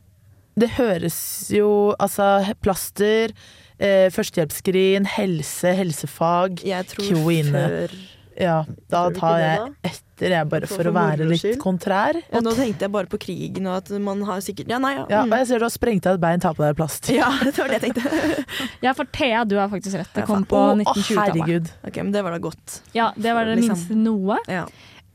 [0.59, 1.18] Det høres
[1.55, 1.68] jo
[2.00, 2.26] Altså,
[2.64, 3.31] plaster,
[3.79, 7.96] eh, førstehjelpsskrin, helse, helsefag Jeg tror før
[8.40, 9.94] Ja, da tar jeg da?
[10.16, 12.16] Etter, jeg, bare For- for å være litt kontrær.
[12.33, 15.05] Ja, nå tenkte jeg bare på krigen og at man har sikkert Ja, nei, ja.
[15.12, 15.33] Ja, mm.
[15.33, 17.11] og jeg ser du har sprengt av et bein, ta på deg plast.
[17.20, 18.44] ja det var det jeg tenkte.
[18.87, 20.11] Ja, for Thea, du har faktisk rett.
[20.16, 21.37] Det kom på Å, å, 1920-tallet.
[21.37, 21.70] herregud.
[21.87, 22.81] Ok, men det var da godt.
[22.96, 23.76] Ja, det var det Liksom.
[23.76, 24.38] minste noe.
[24.48, 24.64] Ja.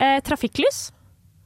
[0.02, 0.92] Eh, trafikklys.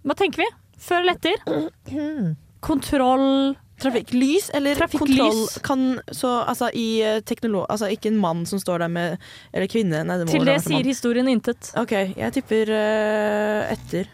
[0.05, 0.49] Hva tenker vi?
[0.85, 2.35] Før eller etter?
[2.65, 5.17] Kontroll Trafikklys eller Trafikklys.
[5.19, 5.85] kontroll kan
[6.15, 6.87] så altså i
[7.27, 7.65] teknolog...
[7.69, 9.17] Altså ikke en mann som står der med
[9.51, 10.87] Eller kvinne, nei det må Til det sier mann.
[10.87, 11.71] historien intet.
[11.75, 14.07] OK, jeg tipper uh, etter.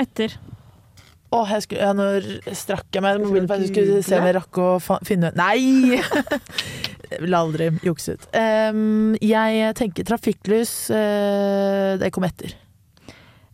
[0.00, 0.36] Etter.
[1.30, 4.24] Å, jeg skulle, ja, nå strakk jeg meg i mobilen for jeg skulle se om
[4.26, 4.70] jeg rakk å
[5.06, 6.00] finne Nei!
[7.22, 8.26] Vil aldri jukse ut.
[8.36, 12.52] Um, jeg tenker trafikklys Uh, Det kom etter.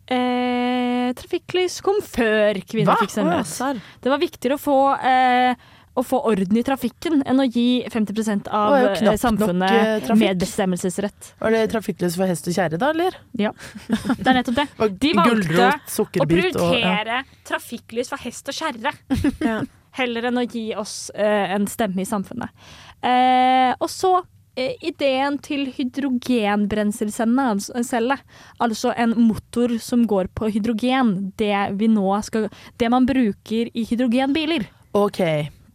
[0.07, 3.01] Eh, trafikklys kom før kvinner Hva?
[3.03, 3.81] fikk stemmerett.
[4.03, 5.57] Det var viktigere å få, eh,
[5.97, 11.33] å få orden i trafikken enn å gi 50% av eh, samfunnet eh, medbestemmelsesrett.
[11.40, 13.19] Var det trafikklys for hest og kjerre, da, eller?
[13.40, 13.51] Ja,
[13.88, 14.69] Det er nettopp det.
[15.03, 16.92] De valgte Å sukkerbit og ja.
[16.92, 18.95] prioritere trafikklys for hest og kjerre.
[19.51, 19.62] Ja.
[19.97, 22.53] Heller enn å gi oss eh, en stemme i samfunnet.
[23.01, 24.19] Eh, og så
[24.57, 28.16] ideen til hydrogenbrenselcelle, altså,
[28.61, 31.33] altså en motor som går på hydrogen.
[31.37, 34.66] Det vi nå skal Det man bruker i hydrogenbiler.
[34.97, 35.21] Ok.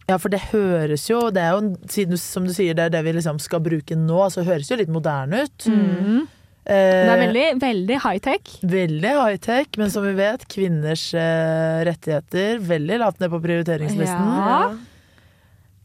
[0.08, 3.04] Ja, for det høres jo det er jo, Siden som du sier, det er det
[3.06, 5.66] vi liksom skal bruke nå, så høres det jo litt moderne ut.
[5.70, 6.24] Mm.
[6.66, 8.50] Eh, Det er veldig, veldig high-tech.
[8.62, 14.26] veldig high-tech, men som vi vet, kvinners eh, rettigheter veldig lavt ned på prioriteringslisten.
[14.42, 14.74] Ja.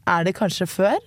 [0.08, 0.98] Er det kanskje før?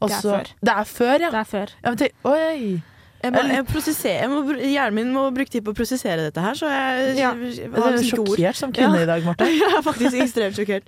[0.00, 0.52] Det er før.
[0.64, 1.30] Det er før, ja.
[1.30, 1.74] Det er før.
[1.84, 1.90] ja
[2.30, 2.82] oi!
[3.20, 6.70] Jeg må, jeg må, hjernen min må bruke tid på å prosessere dette her, så
[6.72, 7.34] jeg, Ja.
[7.36, 9.02] jeg, Jeg er sjokkert som kvinne Ja.
[9.02, 9.44] i dag, Marte.
[9.60, 10.86] Jeg er faktisk ekstremt sjokkert.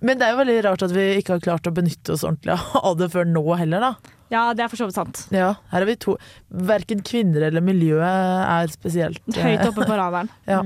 [0.00, 2.56] Men det er jo veldig rart at vi ikke har klart å benytte oss ordentlig
[2.80, 4.14] av det før nå heller, da.
[4.32, 5.20] Ja, det er for så vidt sant.
[5.30, 6.16] Ja, her er vi to.
[6.50, 10.32] Verken kvinner eller miljøet er spesielt Høyt oppe på radaren.
[10.48, 10.62] Ja.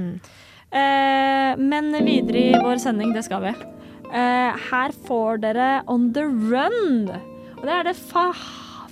[0.70, 3.54] Eh, men videre i vår sending, det skal vi.
[4.14, 7.10] Eh, her får dere On The Run.
[7.60, 8.26] Og det er det fa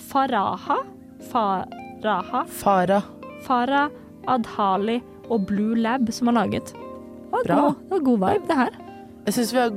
[0.09, 0.77] Faraha
[1.31, 3.05] Faraha Farah.
[3.47, 3.89] Farah
[4.29, 6.73] Adhali og Blue Lab som har laget.
[6.73, 7.57] Det var, Bra.
[7.61, 8.77] god, det var god vibe, det her.
[9.29, 9.71] Jeg syns vi har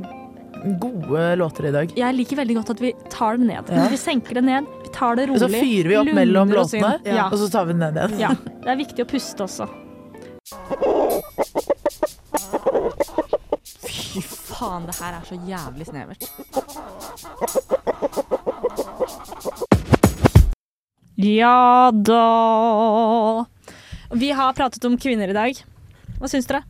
[0.79, 1.93] gode låter i dag.
[1.97, 3.71] Jeg liker veldig godt at vi tar det ned.
[3.75, 3.87] Ja.
[3.91, 5.41] Vi senker det ned, vi tar det Og rolig.
[5.41, 7.27] så fyrer vi opp mellom låtene, Ja.
[7.31, 8.19] og så tar vi den ned igjen.
[8.19, 8.29] ja.
[8.63, 9.67] Det er viktig å puste også.
[13.87, 16.23] Fy faen, det her er så jævlig snevert.
[21.15, 23.45] Ja da.
[24.11, 25.59] Vi har pratet om kvinner i dag.
[26.19, 26.63] Hva syns dere?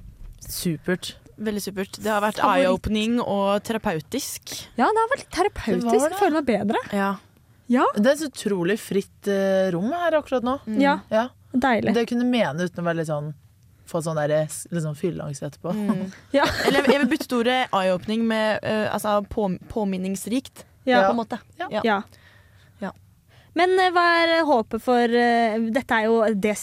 [0.43, 1.15] Supert.
[1.41, 1.97] Veldig supert.
[2.03, 4.51] Det har vært eye-opening og terapeutisk.
[4.77, 5.87] Ja, det har vært litt terapeutisk.
[5.87, 6.09] Det det.
[6.11, 6.81] Jeg føler meg bedre.
[6.93, 7.11] Ja.
[7.71, 10.57] Ja, Det er et utrolig fritt eh, rom her akkurat nå.
[10.81, 11.29] ja Ja.
[11.53, 11.93] deilig.
[11.95, 13.31] Det kunne mene uten å være litt sånn
[13.87, 15.71] få sånn der, s- litt sånn fylleangst etterpå.
[16.35, 16.43] Ja.
[16.67, 21.05] Eller jeg, jeg vil bytte ordet eye-opening med uh, altså, på, påminningsrikt, Ja.
[21.07, 21.39] på en måte.
[21.59, 21.67] Ja.
[21.71, 21.81] Ja.
[21.85, 22.01] Ja.
[23.57, 26.55] Men eh, hva er håpet for eh, Dette er jo det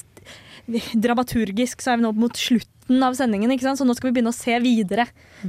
[1.04, 3.80] Dramaturgisk så er vi nå mot slutten av sendingen, ikke sant?
[3.80, 5.04] så nå skal vi begynne å se videre.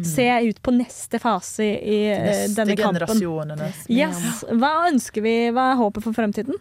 [0.05, 2.99] Se ut på neste fase i, eh, Neste denne kampen.
[2.99, 3.69] generasjonene.
[3.91, 4.43] Yes.
[4.51, 5.35] Hva ønsker vi?
[5.55, 6.59] Hva er håpet for fremtiden?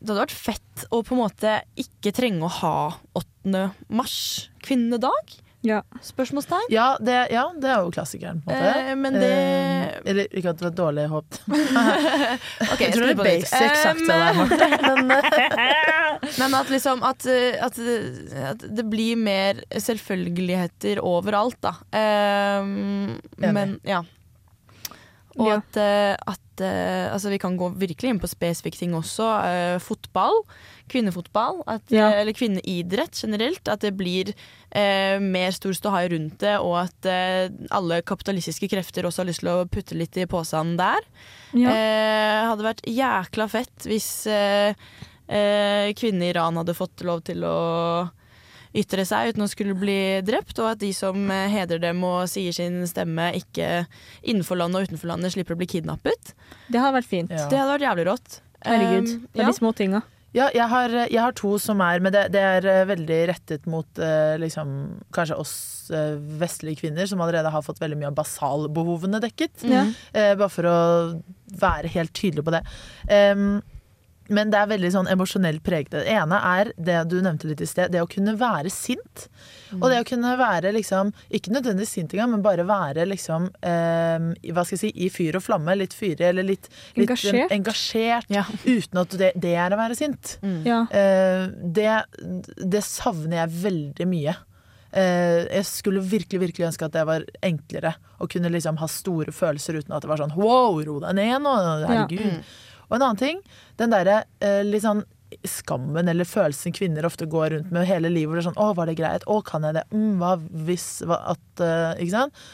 [0.00, 2.76] Det hadde vært fett å på en måte ikke trenge å ha
[3.16, 3.70] 8.
[3.88, 5.36] mars, kvinnedag?
[5.64, 5.80] Ja.
[6.04, 6.68] Spørsmålstegn.
[6.68, 8.80] Ja det, ja, det er jo klassikeren, på en måte.
[8.84, 9.32] Eh, men det
[9.84, 11.38] Eh, Eller ikke at det var dårlig håp.
[12.72, 15.38] okay, jeg tror det er basic sagt av deg, Marte.
[16.40, 21.76] Men at liksom at, eh, at, eh, at det blir mer selvfølgeligheter overalt, da.
[21.94, 24.02] Um, men ja.
[25.38, 25.56] Og Ja.
[25.58, 29.26] at, eh, at eh, Altså, vi kan gå virkelig inn på spesifikke ting også.
[29.26, 30.44] Uh, fotball.
[30.88, 31.62] Kvinnefotball.
[31.66, 32.10] At, Ja.
[32.12, 33.66] eller kvinneidrett generelt.
[33.68, 39.02] At det blir uh, mer stor ståhai rundt det, og at uh, alle kapitalistiske krefter
[39.04, 41.02] også har lyst til å putte litt i posen der.
[41.54, 41.70] Ja.
[42.50, 44.26] Hadde vært jækla fett hvis
[45.26, 48.10] kvinner i Iran hadde fått lov til å
[48.74, 52.24] ytre seg uten å skulle bli drept, og at de som eh, hedrer dem og
[52.30, 53.84] sier sin stemme, ikke
[54.22, 56.34] innenfor landet og utenfor landet slipper å bli kidnappet.
[56.72, 57.32] Det har vært fint.
[57.32, 57.46] Ja.
[57.50, 58.40] Det hadde vært jævlig rått.
[58.64, 59.08] Herregud.
[59.08, 59.52] Um, Det er ja.
[59.52, 60.02] de små tinga.
[60.34, 63.68] Ja, jeg har, jeg har to som er Men det, det er eh, veldig rettet
[63.70, 64.72] mot eh, liksom,
[65.14, 65.54] kanskje oss
[65.94, 69.62] eh, vestlige kvinner, som allerede har fått veldig mye av basalbehovene dekket.
[69.62, 69.94] Mm.
[70.10, 70.78] Eh, bare for å
[71.60, 72.64] være helt tydelig på det.
[73.14, 73.60] Em,
[74.32, 75.90] men det er veldig sånn emosjonelt preget.
[75.92, 79.26] Det ene er det du nevnte litt i sted, det å kunne være sint.
[79.74, 84.28] Og det å kunne være liksom, ikke nødvendigvis sint engang, men bare være liksom eh,
[84.54, 85.74] Hva skal jeg si, i fyr og flamme.
[85.76, 87.52] Litt fyrig eller litt, litt Engasjert.
[87.52, 88.44] engasjert Ja.
[88.64, 90.36] uten at det, det er å være sint.
[90.64, 90.84] Ja.
[90.94, 91.90] Eh, det,
[92.64, 94.36] det savner jeg veldig mye.
[94.94, 99.34] Eh, jeg skulle virkelig virkelig ønske at det var enklere å kunne liksom ha store
[99.34, 102.44] følelser uten at det var sånn wow, ro deg ned nå, herregud.
[102.88, 103.42] Og en annen ting,
[103.80, 105.04] den derre eh, litt sånn
[105.42, 108.28] skammen eller følelsen kvinner ofte går rundt med hele livet.
[108.28, 109.26] hvor det er sånn, å, var det greit?
[109.26, 109.84] Å, kan jeg det?
[109.92, 112.44] Mm, hva hvis hva, at, uh, Ikke sant?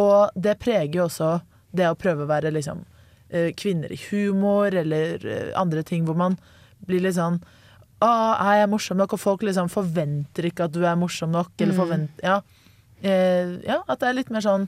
[0.00, 1.32] Og det preger jo også
[1.76, 2.84] det å prøve å være liksom
[3.28, 6.36] eh, kvinner i humor eller eh, andre ting hvor man
[6.86, 7.38] blir litt sånn
[8.00, 9.14] Å, er jeg morsom nok?
[9.14, 11.52] Og folk liksom forventer ikke at du er morsom nok.
[11.60, 12.40] Eller forventer, ja.
[13.00, 14.66] Ja, at det er litt mer sånn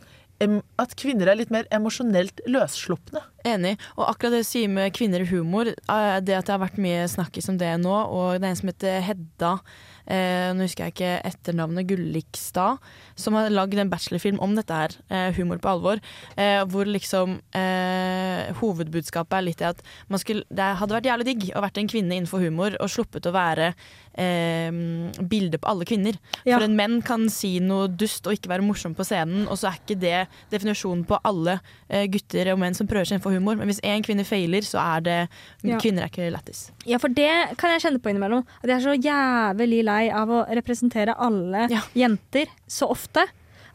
[0.80, 3.22] At kvinner er litt mer emosjonelt løsslupne.
[3.46, 3.76] Enig.
[3.96, 7.06] Og akkurat det du sier med kvinner i humor, det at det har vært mye
[7.10, 9.56] snakkis om det nå, og det er en som heter Hedda
[10.06, 12.78] eh, Nå husker jeg ikke etternavnet Gullikstad,
[13.18, 16.00] som har lagd en bachelorfilm om dette her, eh, humor på alvor,
[16.36, 21.28] eh, hvor liksom eh, hovedbudskapet er litt i at man skulle, det hadde vært jævlig
[21.30, 23.72] digg å vært en kvinne innenfor humor og sluppet å være
[24.18, 24.70] eh,
[25.32, 26.18] bilde på alle kvinner.
[26.46, 26.56] Ja.
[26.58, 29.70] For en menn kan si noe dust og ikke være morsom på scenen, og så
[29.70, 30.16] er ikke det
[30.52, 31.58] definisjonen på alle
[31.88, 33.58] eh, gutter og menn som prøver seg innenfor humor.
[33.60, 35.18] Men hvis én kvinne feiler, så er det
[35.62, 35.76] Ja.
[35.82, 36.64] Kvinner er ikke lættis.
[36.88, 37.28] Ja, for det
[37.60, 38.42] kan jeg kjenne på innimellom.
[38.62, 41.68] At jeg er så jævlig lei av å representere alle
[41.98, 43.26] jenter så ofte.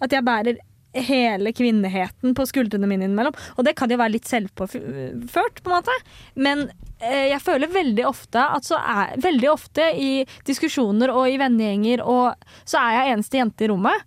[0.04, 0.60] At jeg bærer
[0.98, 3.36] hele kvinneheten på skuldrene mine innimellom.
[3.58, 5.96] Og det kan jo være litt selvpåført, på en måte.
[6.36, 6.68] Men
[7.00, 12.04] eh, jeg føler veldig ofte at så er Veldig ofte i diskusjoner og i vennegjenger
[12.06, 14.06] og så er jeg eneste jente i rommet.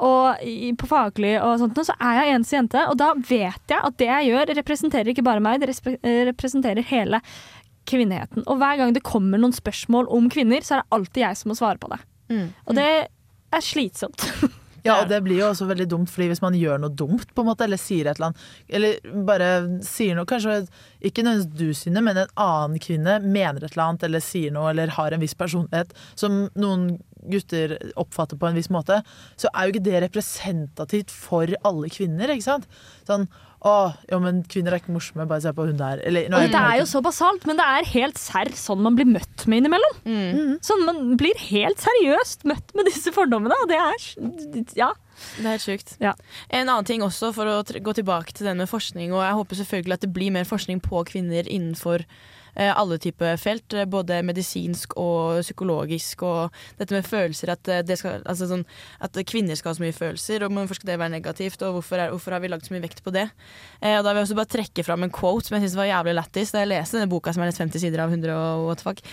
[0.00, 3.80] Og i, på faglig og sånt, så er jeg eneste jente, og da vet jeg
[3.84, 5.74] at det jeg gjør, representerer ikke bare meg, det
[6.30, 7.20] representerer hele
[7.90, 8.46] kvinneheten.
[8.46, 11.52] Og hver gang det kommer noen spørsmål om kvinner, så er det alltid jeg som
[11.52, 12.00] må svare på det.
[12.66, 14.26] Og det er slitsomt.
[14.80, 17.42] Ja, og det blir jo også veldig dumt, fordi hvis man gjør noe dumt, på
[17.42, 18.46] en måte, eller sier et eller annet,
[18.78, 19.48] eller bare
[19.84, 20.62] sier noe, kanskje
[21.04, 24.70] ikke nødvendigvis du Synne, men en annen kvinne mener et eller annet, eller sier noe,
[24.72, 26.94] eller har en viss personlighet som noen
[27.30, 29.02] gutter oppfatter på en viss måte,
[29.36, 32.68] så er jo ikke det representativt for alle kvinner, ikke sant?
[33.08, 33.28] Sånn,
[33.60, 36.00] å, jo, men kvinner er ikke morsomme, bare se på hun der.
[36.08, 38.96] Eller, nå Og det er jo så basalt, men det er helt serr sånn man
[38.96, 39.98] blir møtt med innimellom.
[40.64, 44.90] Sånn Man blir helt seriøst møtt med disse fordommene, og det er Ja.
[45.36, 45.96] Det er helt sjukt.
[46.00, 49.60] En annen ting også, for å gå tilbake til den med forskning, og jeg håper
[49.60, 52.06] selvfølgelig at det blir mer forskning på kvinner innenfor
[52.56, 57.98] alle typer felt, eh, både medisinsk og psykologisk, og dette med følelser, at, eh, det
[57.98, 58.64] skal, altså sånn,
[59.00, 61.98] at kvinner skal ha så mye følelser, og hvorfor skal det være negativt, og hvorfor,
[61.98, 63.28] er, hvorfor har vi lagd så mye vekt på det?
[63.80, 65.90] Eh, og da vil jeg også bare trekke fram en quote som jeg synes var
[65.90, 68.66] jævlig lættis, da jeg leste denne boka som er nesten 50 sider av 100 og
[68.66, 69.04] what the fuck,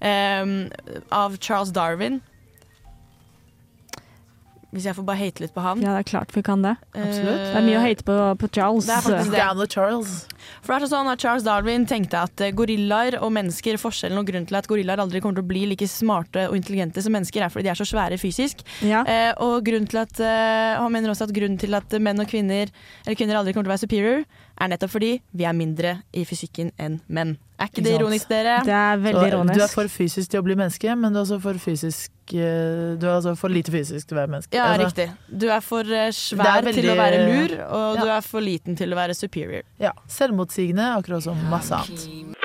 [0.00, 0.46] eh,
[1.12, 2.22] av Charles Darwin.
[4.74, 5.80] Hvis jeg får bare hate litt på han.
[5.80, 6.74] ja, det er klart vi kan det.
[6.92, 7.38] Absolutt.
[7.40, 8.84] Det er mye å hate på, på Charles.
[8.84, 9.68] Det er faktisk det.
[9.72, 10.26] Charles.
[10.62, 14.28] For det er sånn at Charles Darwin tenkte at eh, gorillaer og mennesker, forskjellen og
[14.28, 17.44] grunnen til at gorillaer aldri kommer til å bli like smarte og intelligente som mennesker,
[17.44, 18.64] er fordi de er så svære fysisk.
[18.86, 19.04] Ja.
[19.06, 22.30] Eh, og grunnen til at, eh, han mener også at grunnen til at menn og
[22.30, 22.72] kvinner,
[23.04, 24.26] eller kvinner aldri kommer til å være superior,
[24.60, 27.34] er nettopp fordi vi er mindre i fysikken enn menn.
[27.60, 28.58] Er ikke det ironisk, dere?
[28.64, 29.56] Det er veldig ironisk.
[29.58, 32.96] Du er for fysisk til å bli menneske, men du er også for fysisk eh,
[33.00, 34.56] Du er altså for lite fysisk til å være menneske.
[34.56, 35.08] Ja, Altså, riktig.
[35.40, 38.02] Du er for eh, svær er veldig- til å være lur, og Ja.
[38.02, 39.62] du er for liten til å være superior.
[39.80, 42.36] Ja, Selvmotsigende, akkurat som masse annet.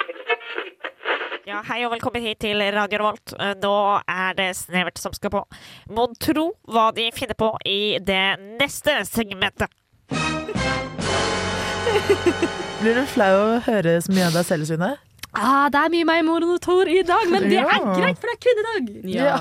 [1.48, 3.34] Ja, hei og velkommen hit til Radio Revolt.
[3.38, 5.44] Eh, Nå er det Snevert som skal på.
[5.90, 9.68] Mon tro hva de finner på i det neste segmentet.
[12.82, 14.94] Blir du flau av å høre så mye av deg selv, Sune?
[15.32, 18.42] Ah, det er mye meg monitor i dag, men det er greit, for det er
[18.46, 18.90] kvinnedag!
[19.08, 19.36] Ja.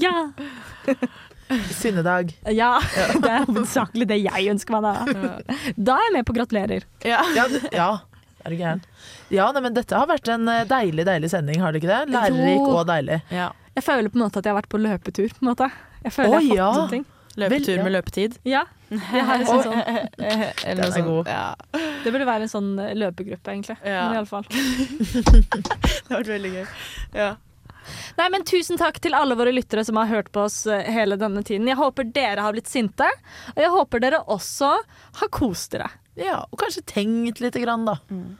[0.00, 0.14] Ja.
[1.74, 2.32] Synnedag.
[2.54, 2.72] ja.
[3.14, 4.94] Det er hovedsakelig det jeg ønsker meg da.
[5.76, 6.86] Da er jeg med på gratulerer.
[7.06, 7.22] Ja.
[7.36, 7.90] Ja, ja.
[8.40, 8.82] Er du gæren?
[9.30, 12.14] Ja, nei, men dette har vært en eh, deilig, deilig sending, har det ikke det?
[12.14, 13.20] Lærerik og deilig.
[13.30, 15.34] Jeg føler på en måte at jeg har vært på løpetur.
[15.36, 15.68] på en måte.
[16.06, 16.70] Jeg føler oh, jeg har fått ja.
[16.78, 17.08] noen ting.
[17.42, 17.84] Løpetur Vel, ja.
[17.86, 18.38] med løpetid.
[18.48, 18.64] Ja.
[18.90, 21.30] Sånn, Eller Den noe er god.
[21.30, 21.82] Ja.
[22.04, 23.76] det burde være en sånn eh, løpegruppe, egentlig.
[23.84, 24.08] Ja.
[24.08, 24.48] Men i alle fall.
[24.50, 26.66] Det har vært veldig gøy.
[27.14, 27.30] Ja.
[28.18, 31.16] Nei, men Tusen takk til alle våre lyttere som har hørt på oss eh, hele
[31.20, 31.68] denne tiden.
[31.70, 33.08] Jeg håper dere har blitt sinte,
[33.54, 34.72] og jeg håper dere også
[35.22, 35.90] har kost dere.
[36.18, 37.94] Ja, og kanskje tenkt lite grann, da.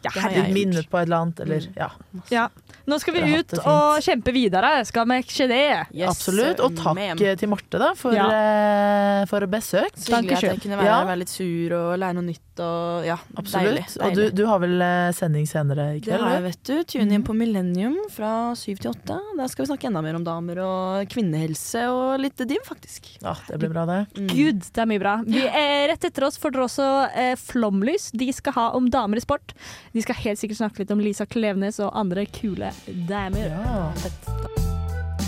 [0.04, 0.52] Ja, herregud.
[0.52, 1.86] Minnet på et eller annet, eller ja.
[2.28, 2.48] Ja.
[2.90, 5.62] Nå skal vi ut og kjempe videre, skal vi ikke det?
[5.94, 6.60] Yes, Absolutt.
[6.60, 7.22] Og takk ma'am.
[7.22, 8.26] eh, til Marte, da, for, Ja.
[8.28, 9.94] eh, for besøk.
[9.96, 11.04] Så hyggelig at jeg kunne være Ja.
[11.06, 12.49] være litt sur og lære noe nytt.
[12.64, 13.70] Og, ja, Absolutt.
[13.70, 13.84] Deilig.
[14.04, 16.12] Og du, du har vel eh, sending senere i kveld?
[16.14, 16.74] det har jeg, vet du.
[16.94, 19.18] Tune inn på Millennium fra syv til åtte.
[19.38, 23.12] Der skal vi snakke enda mer om damer og kvinnehelse og litt div, faktisk.
[23.24, 24.00] Ja, det blir bra, det.
[24.32, 25.16] Gud, det er mye bra.
[25.26, 28.11] Vi, eh, rett etter oss får dere også eh, Flomlys.
[28.16, 29.54] De skal ha om damer i sport.
[29.94, 32.72] De skal helt sikkert snakke litt om Lisa Klevnes og andre kule
[33.11, 33.52] damer.
[33.52, 33.90] Ja.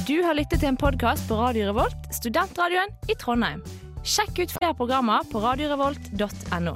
[0.03, 3.62] Du har lyttet til en podkast på Radio Revolt, studentradioen i Trondheim.
[4.03, 6.74] Sjekk ut flere programmer på radiorevolt.no.